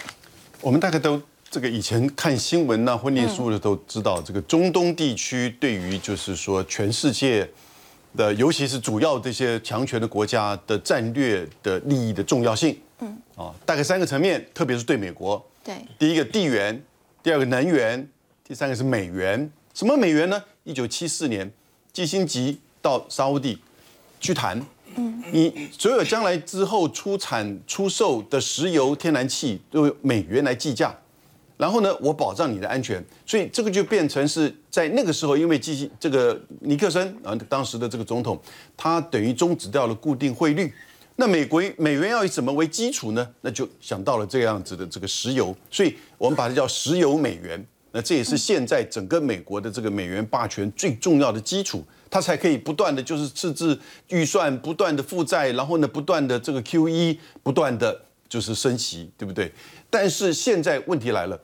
[0.60, 7.50] 我们大概都这个以前看新闻呐或念书的都知道，这个中东地区对于就是说全世界。
[8.16, 16.82] 的，尤其是主要这些强权的国家的战略的利益的重要性，嗯，啊，大概三个层面，特别是对美国，对，第一个地缘，
[17.22, 18.08] 第二个能源，
[18.42, 19.50] 第三个是美元。
[19.74, 20.42] 什么美元呢？
[20.64, 21.52] 一九七四年，
[21.92, 23.58] 基辛吉到沙地
[24.18, 24.60] 去谈，
[24.96, 30.98] 嗯，你所有将来之后出产出售的石油、天然气都用美元来计价。
[31.56, 38.40] 然后呢，我保障你的安全，所以这个就变成是在那个时候，因为基这个尼克森啊，当时的这个总统，
[38.76, 40.72] 他等于终止掉了固定汇率。
[41.16, 43.26] 那美国美元要以什么为基础呢？
[43.40, 47.66] 那就想到了这样子的这个石油，所以我们把它叫石油美元。
[47.92, 59.50] 那这也是现在整个美国的这个美元霸权最重要的基础，它才可以不断的就是赤字预算，不断的负债，然后呢，不断的这个 QE，不断的就是升息，对不对？
[59.88, 61.40] 但是现在问题来了，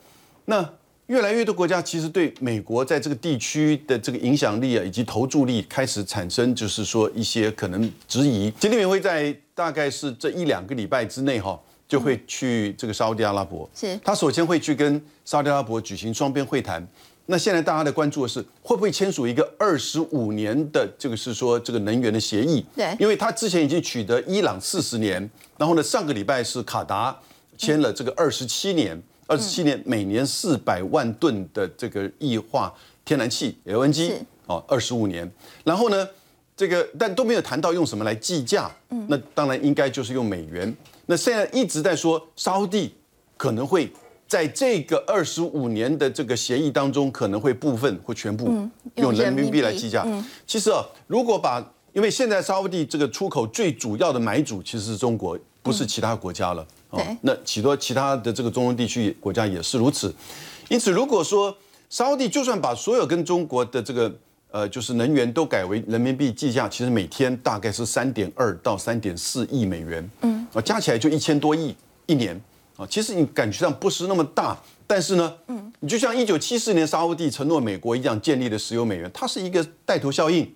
[0.47, 0.68] 那
[1.07, 8.47] 越来越多国家其实对美国在这个地区的这个影响力啊，以及投注力开始产生，就是说一些可能质疑。
[8.61, 13.68] 习近平会在大概是这一两个礼拜之内哈，就会去这个沙特阿拉伯。
[13.75, 16.87] 是，他首先会去跟沙特阿拉伯举行双边会谈。
[17.27, 22.64] 那现在大家的关注的是，会不会签署一个二十五年的这个是说这个能源的协议？
[22.75, 25.31] 对，因为他之前已经取得伊朗四十年，
[25.62, 27.16] 然后呢，上个礼拜是卡达。
[27.57, 34.14] 签了这个二十七年，二十七年每年四百万吨的这个液化天然气 LNG
[34.46, 35.31] 哦，二十五年，
[35.62, 36.09] 然后呢，
[36.57, 38.68] 这个但都没有谈到用什么来计价，
[39.07, 40.75] 那当然应该就是用美元。
[41.07, 42.92] 那现在一直在说沙地
[43.37, 43.92] 可能会
[44.27, 50.05] 在这个二十五年的这个协议当中，可能会部分或全部用人民币来计价。
[50.44, 56.66] 其实啊，如果把因为现在沙地这个出口最主要的买主其实是中国，不是其他国家了。
[56.90, 60.14] 哦，那许多其他的这个中东地区国家也是如此，
[60.68, 61.57] 因此如果说
[61.88, 64.14] 沙地就算把所有跟中国的这个
[64.51, 72.38] 呃就是能源都改为人民币计价，其实每天大概是三点二到三点四亿美元，嗯，啊加起来就一千多亿一年，
[72.77, 80.55] 啊其实你感觉上不是那么大，但是呢，嗯，你就像一九七四年沙地承诺美国一样建立的石油美元，它是一个带头效应，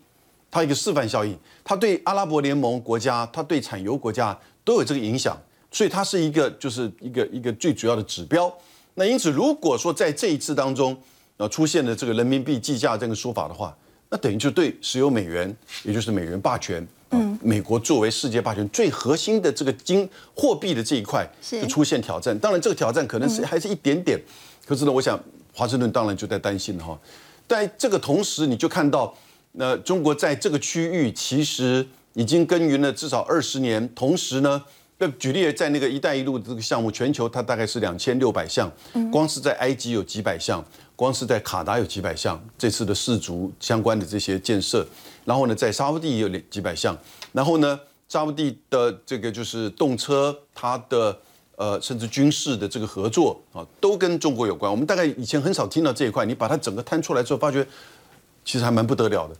[0.50, 5.34] 它一个示范效应，它对阿拉伯联盟国家，它对产油国家都有这个影响。
[5.70, 8.52] 所以它是一个，就是一个一个最主要的指标。
[8.94, 10.96] 那因此，如果说在这一次当中，
[11.36, 13.76] 呃，出现了这个人民币计价这个说法的话，
[14.08, 22.38] 那等于就对石油美元，也就是美元霸权，嗯，美国作为世界霸权最核心的这个金货币的这一块，就出现挑战。
[22.38, 24.18] 当然，这个挑战可能是还是一点点，
[24.64, 25.20] 可是呢，我想
[25.52, 26.98] 华盛顿当然就在担心哈。
[27.46, 29.14] 在这个同时，你就看到，
[29.52, 34.64] 那中国在这个区域其实已经耕耘了至少二十年，同时呢。
[34.98, 38.72] 那举例在那个“一带一路”的这个项目，全球它大概是两千六百项，
[39.12, 40.64] 光是在埃及有几百项，
[40.96, 44.86] 光是在卡达有几百项，这次的氏族相关的这些建设，
[45.26, 46.96] 然后呢，在沙地也有几百项，
[47.32, 51.14] 然后呢，沙地的这个就是动车，它的
[51.56, 54.72] 呃甚至军事的这个合作啊，都跟中国有关。
[54.72, 57.62] 我们大概以前很少听到这一块，你把它整个摊出来之后，发觉
[58.46, 59.36] 其实还蛮不得了的。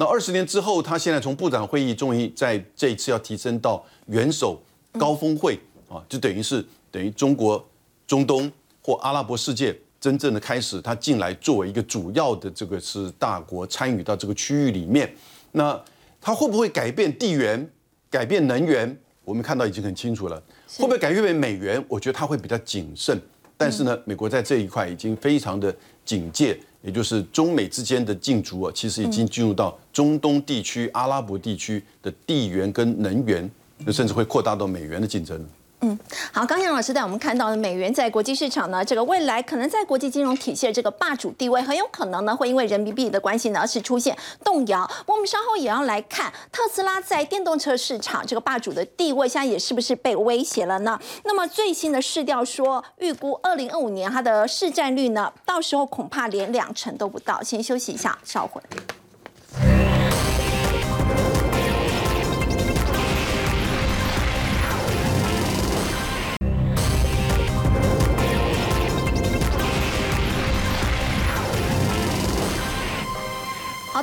[0.00, 4.60] 那二十年之后，他现在从部长会议终于在这一次要提升到元首。
[4.92, 5.58] 高峰会
[5.88, 7.64] 啊，就等于是等于中国、
[8.06, 8.50] 中东
[8.82, 15.12] 或阿拉伯世界真正的开始，他进来作为一个主要的这个是大国参与到这个区域里面。
[15.52, 15.78] 那
[16.20, 17.70] 他会不会改变地缘、
[18.08, 18.98] 改变能源？
[19.24, 20.42] 我们看到已经很清楚了。
[20.68, 21.84] 会不会改变为美元？
[21.86, 23.20] 我觉得他会比较谨慎。
[23.56, 33.50] 但是呢，美国在这一块已经非常的警戒，也就是中美之间的竞逐啊，其实已经进入到中东地区、阿拉伯地区的地缘跟能源。
[33.92, 35.40] 甚至会扩大到美元的竞争。
[35.80, 35.96] 嗯
[36.32, 44.90] 好，刚杨老师带我们看到的美元在国际市场呢，这个未来可能在国际金融体系的这个霸主地位，很有可能呢会因为人民币的关系呢而是出现动摇。
[45.06, 50.98] 我们稍后也要来看特斯拉在电动车市场这个霸主的地位，现在也是不是被威胁了呢？
[51.24, 57.40] 那么最新的市调说，预估二零二五年它的市占率呢，到时候恐怕连两成都不到。
[57.40, 58.60] 先休息一下，稍后。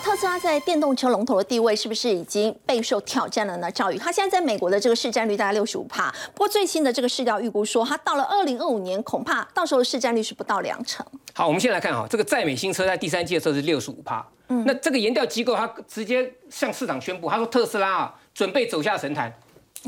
[0.05, 3.71] 特斯拉在电动车龙头的地位是不是已经备受挑战了呢？
[3.71, 11.03] 赵宇，它现在在美国的这个市占率大概六十五帕，不过最新的这个市调预估说，它到了二零二五年，恐怕到时候的市占率是不到两成。
[11.33, 19.33] 好，我们先来看哈，这个在美新车在第三季的时候是六十五趴，那这个研调机构它直接向市场宣布，他说特斯拉啊准备走下神坛。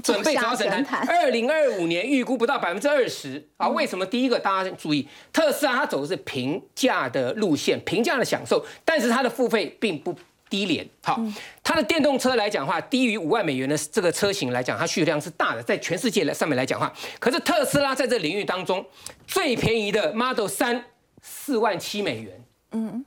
[0.04, 3.68] 准备走下神坛，二零二五年预估不到百分之二十啊？
[3.70, 4.06] 为什么？
[4.06, 10.16] 第一个，大家注意，特斯拉它走的是平价的路线，平价的享受，但是它的付费并不
[10.50, 10.88] 低廉。
[11.04, 11.22] 好，
[11.64, 16.91] 它的电动车来讲的话，低于五万美元的这个车型来讲，它需求量是大的，在全世界来上面来讲话。
[17.20, 18.86] 可是特斯拉在这领域当中，
[19.26, 20.86] 最便宜的 Model 三
[21.22, 22.43] 四万七美元。
[22.72, 23.06] 嗯。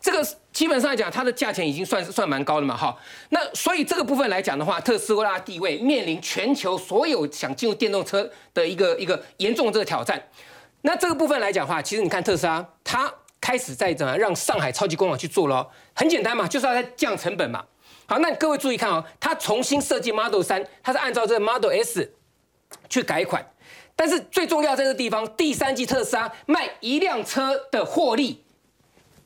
[0.00, 2.96] 这个基本上来讲，它的价钱已经算是算蛮高的嘛，哈。
[3.28, 10.20] 那所以这个部分来讲的话，特斯拉地位面临全球所有想进入电动车的一个一个严重这个挑战。
[10.80, 17.62] 那这个部分来讲的话，其实你看特斯拉，它开始在怎么让上海超级工厂去做了，很简单嘛，就是要在降成本嘛。
[18.06, 22.14] 好，那各位注意看哦，它重新设计 Model 三，它是按照这个 Model S
[22.88, 23.44] 去改款，
[23.94, 28.42] 但是最重要在这个地方，第三季特斯拉卖一辆车的获利。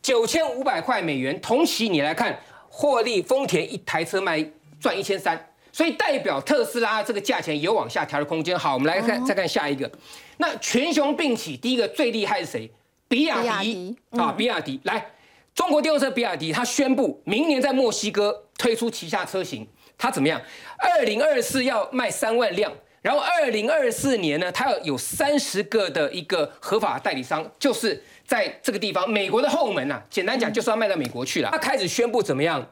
[0.05, 2.39] 九千五百块美元，同期你来看，
[2.69, 4.47] 获利丰田一台车卖
[4.79, 8.57] 赚一千三，所以代表特斯拉这个价钱有往下调的空间。
[8.57, 9.91] 好，我们来看再看下一个，
[10.37, 12.71] 那群雄并起，第一个最厉害是谁？
[13.09, 15.11] 比亚迪啊，比亚迪来，
[15.55, 20.39] 中国电动车比亚迪，它宣布明年在墨西哥推出旗下车型，它怎么样？
[20.77, 28.05] 二零二四要卖三万辆，然后二零二四年呢，它要有三十个的一个合法代理商，就是。
[28.35, 31.51] 在这个地方，美国的后门呐，简单讲就是要卖到美国去了。
[31.53, 32.67] 他开始宣布怎么样？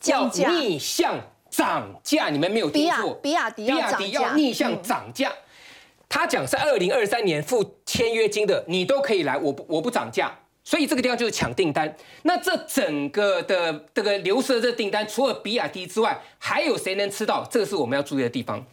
[0.00, 1.14] 叫逆向
[1.48, 3.14] 涨价，你们没有听错？
[3.22, 5.32] 比亚迪，比亚迪要逆向涨价。
[6.08, 10.36] 他讲是二零二三年付签约金的，你都可以来，我不我不涨价。
[10.64, 11.96] 所以这个地方就是抢订单。
[12.22, 17.46] 那这整个的这个流失的这订单，除了比亚迪之外，还有谁能吃到？
[17.48, 18.64] 这个是我们要注意的地方。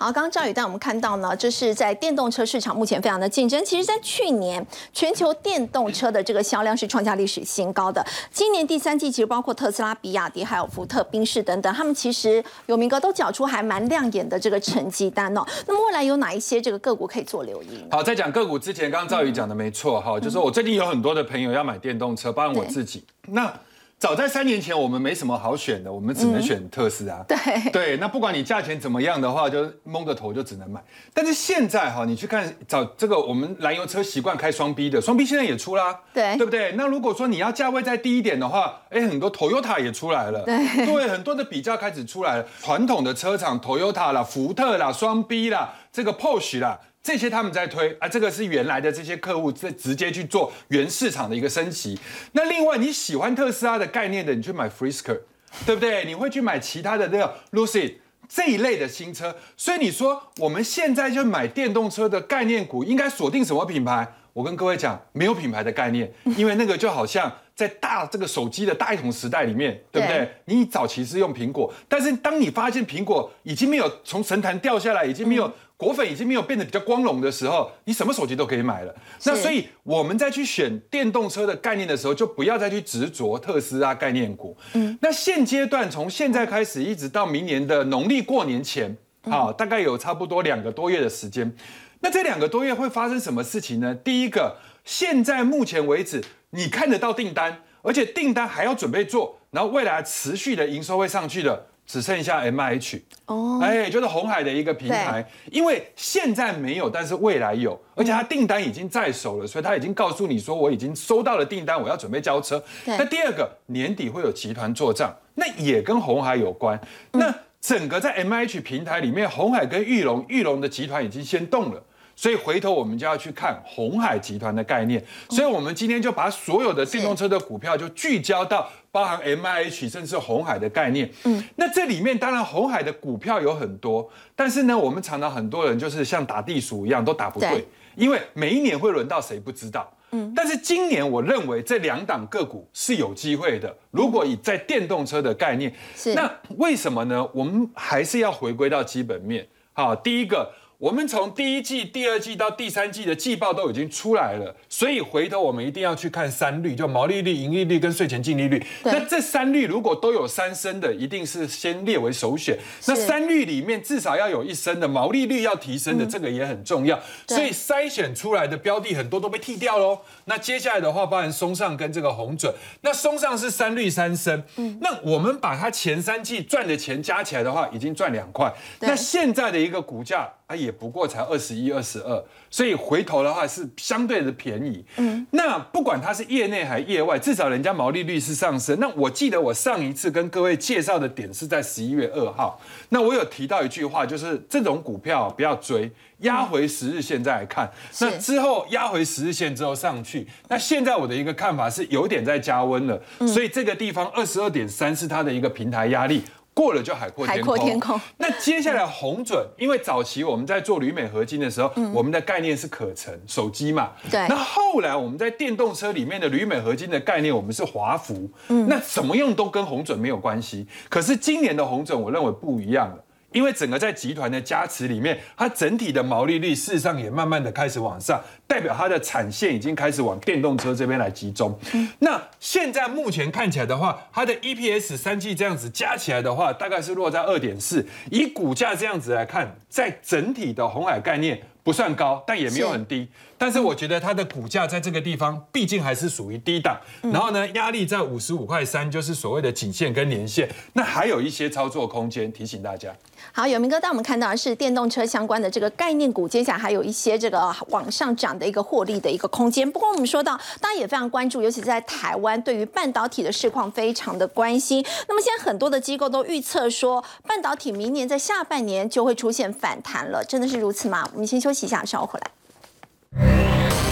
[0.00, 3.60] 好，刚刚赵宇带我们看到呢，就是在电动车市场目前非常的竞争。
[3.64, 8.06] 其实，在去年全球电动车的这个销量是创下历史新高的。
[8.30, 15.44] 今年第三季，其实包括特斯拉、比亚迪、还有福特、宾士等等，他们其实有名哥都缴出还蛮亮眼的这个成绩单哦。
[15.66, 17.84] 那么未来有哪一些这个个股可以做留意？
[17.90, 23.04] 好，在讲个股之前，刚刚赵宇讲的没错哈，就是我最近有很多的朋友要买电动车，包括我自己。
[23.26, 23.52] 那
[23.98, 27.16] 早在三年前，我们没什么好选的，我们只能选特斯拉。
[27.26, 27.36] 对
[27.72, 30.80] 对，那不管你价钱怎么样的话，就蒙着头就只能买。
[31.12, 36.72] 但是现在哈，你去看找这个我们燃油车习惯开双 B 的，双 B 现在也出啦，对对不对？
[36.76, 42.46] 那如果说你要价位再低一点的话，哎，很多 Toyota 也出来了，对对，很多的比较开始出来了。
[42.62, 46.78] 传统的车厂，Toyota 啦、福特啦、双 B 啦、这个 Porsche 啦。
[47.02, 51.98] 这些他们在推啊，这个是原来的这些客户在直接去做原市场的一个升级。
[52.32, 55.20] 那另外你喜欢特斯拉的概念的，你去买 Frisker，
[55.64, 56.04] 对不对？
[56.04, 57.94] 你会去买其他的那个 Lucid
[58.28, 59.34] 这一类的新车。
[59.56, 64.06] 所以你说我们现在就买电动车的概念股，应该锁定什么品牌？
[64.34, 70.30] 我跟各位讲，没有品牌的概念， 因为那个就好像在大这个手机的大一统时代里面，对不对？
[70.44, 75.50] 你早期是用苹果，但是当你发现苹果已经没有从神坛掉下来，已经没有。
[75.78, 78.92] 果粉已经没有变得比较光荣的时候，你什么手机都可以买了。
[79.24, 84.56] 那所以我们在去选电动车的概念的时候，就不要再去执着特斯拉概念股。
[84.72, 91.54] 嗯，那现阶段从现在开始一直到明年的农历过年前，好，大概有差不多两个多月的时间。
[92.00, 93.94] 那这两个多月会发生什么事情呢？
[93.94, 101.66] 第一个，现在目前为止你看得到订单，而且订单还要准备做，然后未来持续的营收会上去的。
[101.88, 112.62] 只剩下 M I H 哦，哎，就是红海的一个平台，因为现在没有，但是未来有，而且它订单已经在手了，所以他已经告诉你说我已经收到了订单，我要准备交车。
[112.84, 116.78] 那第二个年底会有集团做账，那也跟红海有关。
[117.12, 121.82] 那整个在 M I H 平台里面，红海跟玉龙，玉龙的集团已经先动了。
[122.18, 125.00] 所以回头我们就要去看红海集团的概念。
[125.30, 131.08] 所以我们今天就把所有的电动车的股票就聚焦到包含 M I H 甚至红海的概念。
[131.22, 139.88] 嗯，那这里面当然红海的股票有很多，但是呢，我们常常很多人就是像打地鼠一样都打不对对，因为每一年会轮到谁不知道。
[140.10, 143.72] 嗯，但是今年我认为这两档个股是有机会的。
[143.92, 147.24] 如果以在电动车的概念，是那为什么呢？
[147.32, 149.46] 我们还是要回归到基本面。
[149.72, 158.64] 好，第一个，我们从第一季、第二季到第三季的季报都已经出来了，所以回头我们一定要去看三率，就毛利率、盈利率跟税前净利率。
[158.84, 162.56] 那这三率如果都有三升的，一定是先列为首选。
[162.86, 166.96] 那三率里面至少要有一升的，毛利率要提升的，这个也很重要。
[167.26, 169.98] 所以筛选出来的标的很多都被剔掉喽。
[170.26, 178.54] 那接下来的话，包含松上跟这个红准，那松上是三率三升，嗯那我们把它前三季赚的钱加起来的话，已经赚两块。
[178.78, 184.82] 那现在的一个股价啊，也不过才二十一、二十二，所以回头的话是相对的便宜。
[184.96, 188.80] 嗯，那不管它是业内还业外，至少人家毛利率是上升。
[188.80, 195.92] 那我记得我上一次跟各位介绍的点是在十一月二号，那我有提到一句话，就是这种股票不要追。
[196.22, 197.70] 压回十日线再来看，
[198.00, 206.24] 那之后压回十日线之后上去，那现在我的一个看法是有点在加温了，所以这个地方二十二点三是它的一个平台压力。
[206.58, 213.92] 过了就海阔天海天空那接下来红准，因为早期我们在做铝镁合金的时候，我们的概念是可成手机嘛。
[214.02, 218.28] 嗯对那后来我们在电动车里面的铝镁合金的概念，我们是华孚。
[218.48, 218.66] 嗯。
[218.68, 220.66] 那怎么用都跟红准没有关系。
[220.88, 223.04] 可是今年的红准，我认为不一样了。
[223.32, 231.58] 因为整个在集团的加持里面，它整体的毛利率事实上也慢慢的开始往上，代表它的产线已经开始往电动车这边来集中。
[231.98, 237.86] 那现在目前看起来的话，它的 EPS 三季这样子加起来的话，大概是落在二点四。
[238.10, 243.08] 以股价这样子来看，在整体的红海概念不算高，但也没有很低。
[243.36, 252.92] 但是我觉得它的股价在这个地方毕竟还是属于低档，然后呢，压力在五十五块三，就是所谓的颈线跟年线，那还有一些操作空间，提醒大家。
[253.32, 259.70] 好，有明哥，当我们看到的是电动车相关的这个概念股，接下来还有一些这个往上涨的一个获利的一个空间。
[259.70, 264.84] 不过我们说到，大家也非常关注，尤其在台湾，对于半导体的市况非常的关心。
[265.06, 271.08] 那么现在很多的机构都预测说，半导体明年在下半年就会出现反弹了，真的是如此吗？
[271.12, 273.87] 我们先休息一下，稍后回来。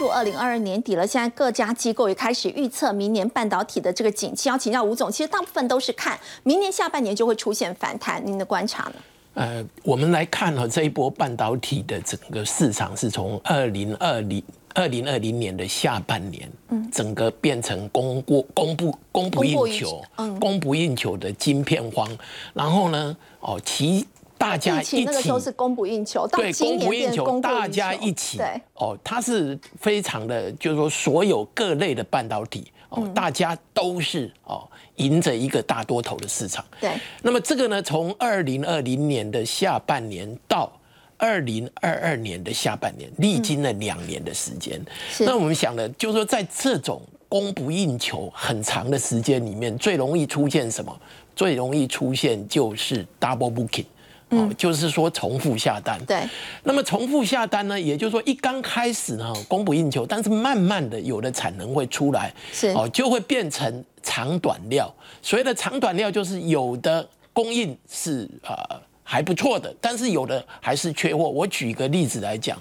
[0.00, 4.48] 入二零二二年底了，现在各家机构也开始预测明年半导体的这个景气。
[4.48, 8.94] 要请教吴总，其实大部分都是看明年下半年就会出现反弹，您的观察呢？
[9.34, 14.42] 呃，我们来看哈、这一波半导体的整个市场是从二零二零
[14.74, 22.08] 二零二零年的下半年，嗯，整个变成供过供不供不应求求，嗯供不应求的晶片荒，
[22.54, 24.04] 然后呢，哦，其
[24.40, 34.66] 大家一起那个时候是供不应求，到对，供不应求，大家一起，对，哦，它是非常的，就是说所有各类的半导体，哦，嗯大家都是哦，
[34.96, 36.64] 迎着一个大多头的市场。
[36.80, 40.72] 对，那么这个呢，从二零二零年的下半年到
[41.18, 44.80] 二零二二年的下半年，历经了两年的时间。
[45.10, 50.98] 是那我们想呢，就是说在这种供不应求很长的时间里面，最容易出现什么？
[51.36, 53.84] 最容易出现就是 double booking。
[54.30, 55.98] 哦，就是说重复下单。
[56.06, 56.22] 对，
[56.62, 64.92] 那么重复下单呢，也就是说一刚开始呢供不应求，但是慢慢的有的产能会出来，是哦，就会变成长短料。
[65.22, 68.54] 所谓的长短料就是有的供应是呃
[69.02, 71.28] 还不错的，但是有的还是缺货。
[71.28, 72.60] 我举一个例子来讲，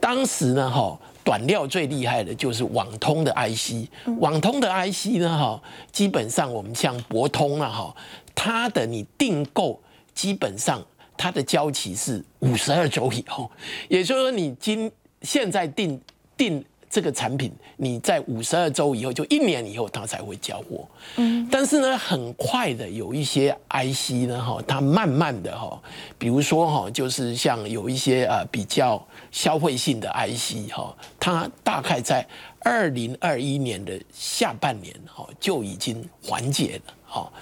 [0.00, 0.98] 当时呢哈。
[1.24, 3.88] 短料最厉害的就是网通的 IC，
[4.18, 7.96] 网通的 IC 呢，哈，基本上我们像博通啊，哈，
[8.34, 9.80] 它的你订购
[10.14, 10.84] 基本上
[11.16, 13.50] 它的交期是五十二周以后，
[13.88, 14.90] 也就是说你今
[15.22, 16.00] 现在订
[16.36, 20.86] 订这个产品，你在五十二周以后，就一年以后它才会交货。
[21.16, 25.80] 嗯，但是呢，很快的有一些 IC 呢，哈，它慢慢的哈，
[26.18, 32.24] 比如说哈，就是像有一些呃比较消费性的 IC 哈，它大概在
[32.60, 36.93] 二零二一年的下半年哈就已经缓解了。
[37.14, 37.32] 好，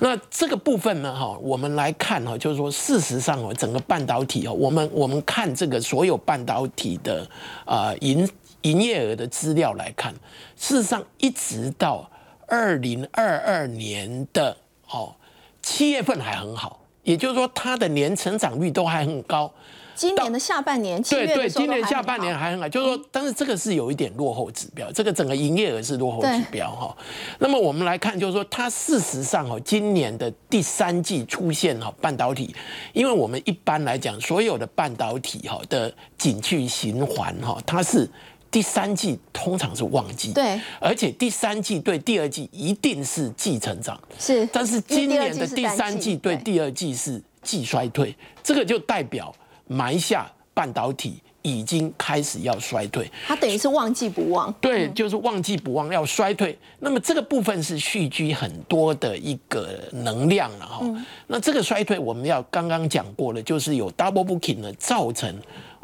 [0.00, 7.26] 那这个部分呢，哈，我们来看哈，就是说，事实上哦，整个半导体哦，我们我们看这个所有半导体的
[7.64, 8.28] 啊营
[8.60, 10.12] 营业额的资料来看，
[10.58, 12.06] 事实上一直到
[12.46, 14.54] 二零二二年的
[14.90, 15.14] 哦
[15.62, 19.50] 七月份还很好，也就是说它的年成长率都还很高。
[19.94, 26.96] 今年的下半年，对对，今年下半年还很好，就是说，但是这个是有一点落后指标，这个整个营业额是落后指标哈。
[27.38, 32.54] 那么我们来看，就是说，它事实上哈，今年的第三季出现哈半导体，
[32.92, 38.08] 因为我们一般来讲，所有的半导体哈的景气循环哈，它是。
[38.50, 46.36] 第三季通常是旺季，对，而且第三季对第二季一定是季成长，是，但是今年的第三季对。
[46.36, 48.14] 对第二季是季衰退，
[48.44, 49.34] 这个就代表
[49.66, 53.10] 埋下半导体已经开始要衰退。
[53.26, 54.52] 它等于是旺季不旺。
[54.60, 56.58] 对，就是旺季不旺，要衰退。
[56.78, 60.86] 那么这个部分是蓄积很多的一个能量了哈。
[61.26, 65.34] 那这个衰退我们要刚刚讲过了，就是有 double booking 呢造成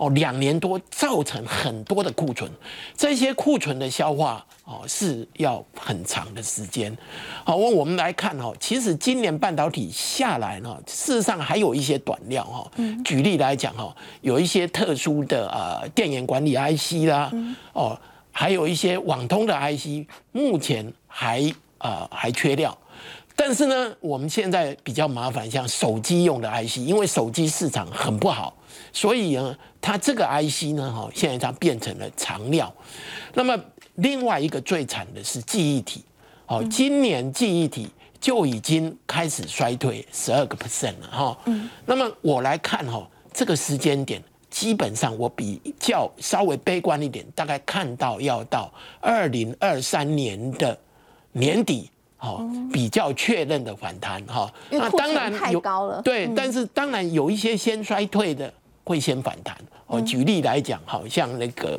[0.00, 2.50] 哦两年多造成很多的库存，
[2.96, 6.96] 这些库存的消化哦是要很长的时间。
[7.44, 12.70] 好，我我们来看哈，其实今年半导体下来呢，事实上还有一些短料哈。
[13.04, 17.30] 举例来讲哈，有一些特殊的呃电源管理 IC 啦，
[17.74, 18.00] 哦。
[18.32, 22.78] 还有一些网通的 IC，目前还呃还缺料，
[23.42, 28.54] 但是呢，我们现在比较麻烦，像手机用的 IC，因为手机市场很不好，
[28.92, 32.70] 所以呢，它这个 IC 呢，哈，现在它变成了长料。
[33.32, 33.58] 那么
[33.94, 36.04] 另外一个最惨的是记忆体，
[36.48, 37.88] 哦，今年记忆体
[38.20, 41.38] 就已经开始衰退十二个 percent 了，哈。
[41.86, 44.22] 那么我来看哈，这个时间点。
[44.50, 48.70] 基本上我比较稍微悲观一点，大概看到要到
[49.00, 50.76] 二零二三年的
[51.30, 51.88] 年底，
[52.20, 52.40] 哈，
[52.72, 54.52] 比较确认的反弹，哈。
[54.70, 56.00] 因为库存太高了。
[56.02, 58.52] 对，但是当然有一些先衰退的
[58.84, 59.56] 会先反弹。
[59.86, 61.76] 哦，举例来讲，好像那个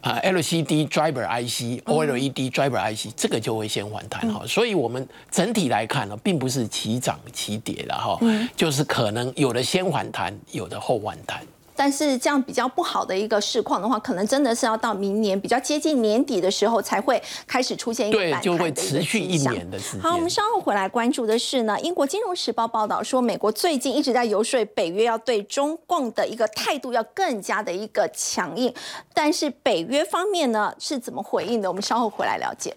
[0.00, 4.42] 啊 LCD driver IC、OLED driver IC，这个就会先反弹哈。
[4.44, 8.18] 所以我们整体来看呢，并不是齐涨齐跌的哈，
[8.56, 11.46] 就是可能有的先反弹，有的后反弹。
[11.78, 19.38] 但是这样比较不好的一个市况的话，可能真的是要到明年比较接近年底的时候，才会开始出现一个对，反就会弹的一个持续一。
[19.46, 20.00] 年的时间。
[20.00, 28.74] 好，我们稍后回来关注的是呢，英国金融时报报道说，美国最近一直在游说北约要对中共的一个态度要更加的一个强硬，
[29.14, 31.68] 但是北约方面呢是怎么回应的？
[31.68, 32.76] 我们稍后回来了解。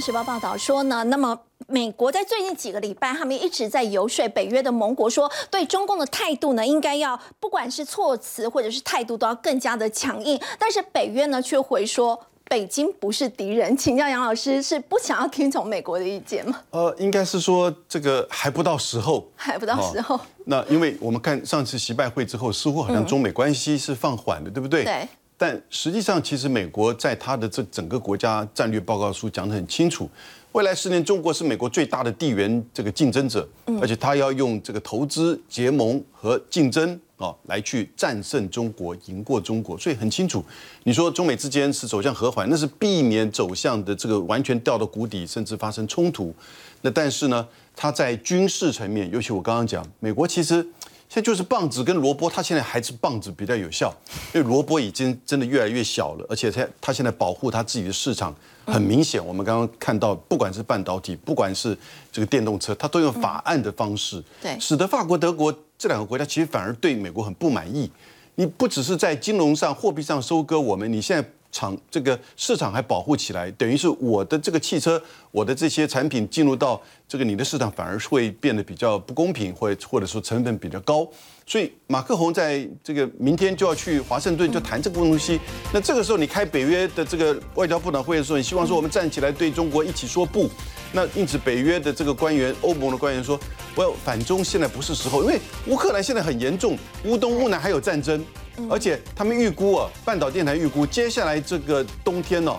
[0.00, 10.40] 时报报道说呢，那么美国在最近几个礼拜，他们一直在游说北约的盟国，说对中共的态度呢，应该要不管是措辞或者是态度，都要更加的强硬。
[10.58, 13.76] 但是北约呢，却回说北京不是敌人。
[13.76, 16.60] 请教杨老师，是不想要听从美国的意见吗？
[16.70, 20.18] 呃，应该是说这个还不到时候， 还不到时候。
[20.46, 24.84] 那因为我们看上次习拜会之后，似乎好像中美关系是放缓的，对不对？
[24.84, 25.08] 对。
[25.40, 30.10] 但实际上，其实美国在他的这整个国家战略报告书讲得很清楚，
[30.50, 33.48] 未来十年中国是美国最大的地缘这个竞争者，
[33.80, 39.78] 而且他要用这个投资结盟和竞争啊来去战胜中国，赢过中国。
[39.78, 40.44] 所以很清楚，
[40.82, 46.34] 你说中美之间是走向和缓，那是避免走向的这个完全掉到谷底，甚至发生冲突。
[46.82, 50.66] 那但是呢，他在军事层面，尤其我刚刚讲，美国其实。
[51.08, 53.94] 现在就是棒子跟萝卜，它现在还是棒子比较有效，
[54.34, 58.34] 因为萝卜已经真的越来越小了，而且它它现在保护它自己的市场
[58.66, 59.24] 很明显。
[59.24, 61.76] 我们刚刚看到，不管是半导体，不管是
[62.12, 67.90] 这个电动车，它都用法案的方式，对，使得法国、德国这两个国家其实反而对美国很不满意。
[68.34, 71.28] 你不只是在金融上、货币上收割我们，你现在。
[71.50, 81.08] 厂这个市场还保护起来，等于是我的这个汽车，我的这些产品进入到这个你的市场，反而会变得比较不公平，或或者说成本比较高。
[81.48, 85.40] 所以马克宏在这个明天就要去华盛顿就谈这个东西。
[85.72, 90.50] 那这个时候你开北约的这个外交部长会的时候，你希望说我们站起来对中国一起说不。
[90.92, 93.40] 那因此北约的这个官员，欧盟的官员说，
[93.74, 98.22] 我要反中现在不是时候，因为乌克兰现在很严重，乌东乌南还有战争。
[98.68, 102.54] 而且他们预估啊，半岛电台预估，接下来这个冬天呢，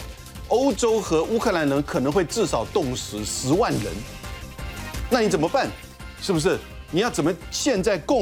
[0.48, 3.84] 欧洲和乌克兰人可能会至少冻死十万人。
[5.12, 5.70] 那你怎么办？
[6.20, 6.58] 是不是？
[6.92, 8.18] 你要怎么现在共？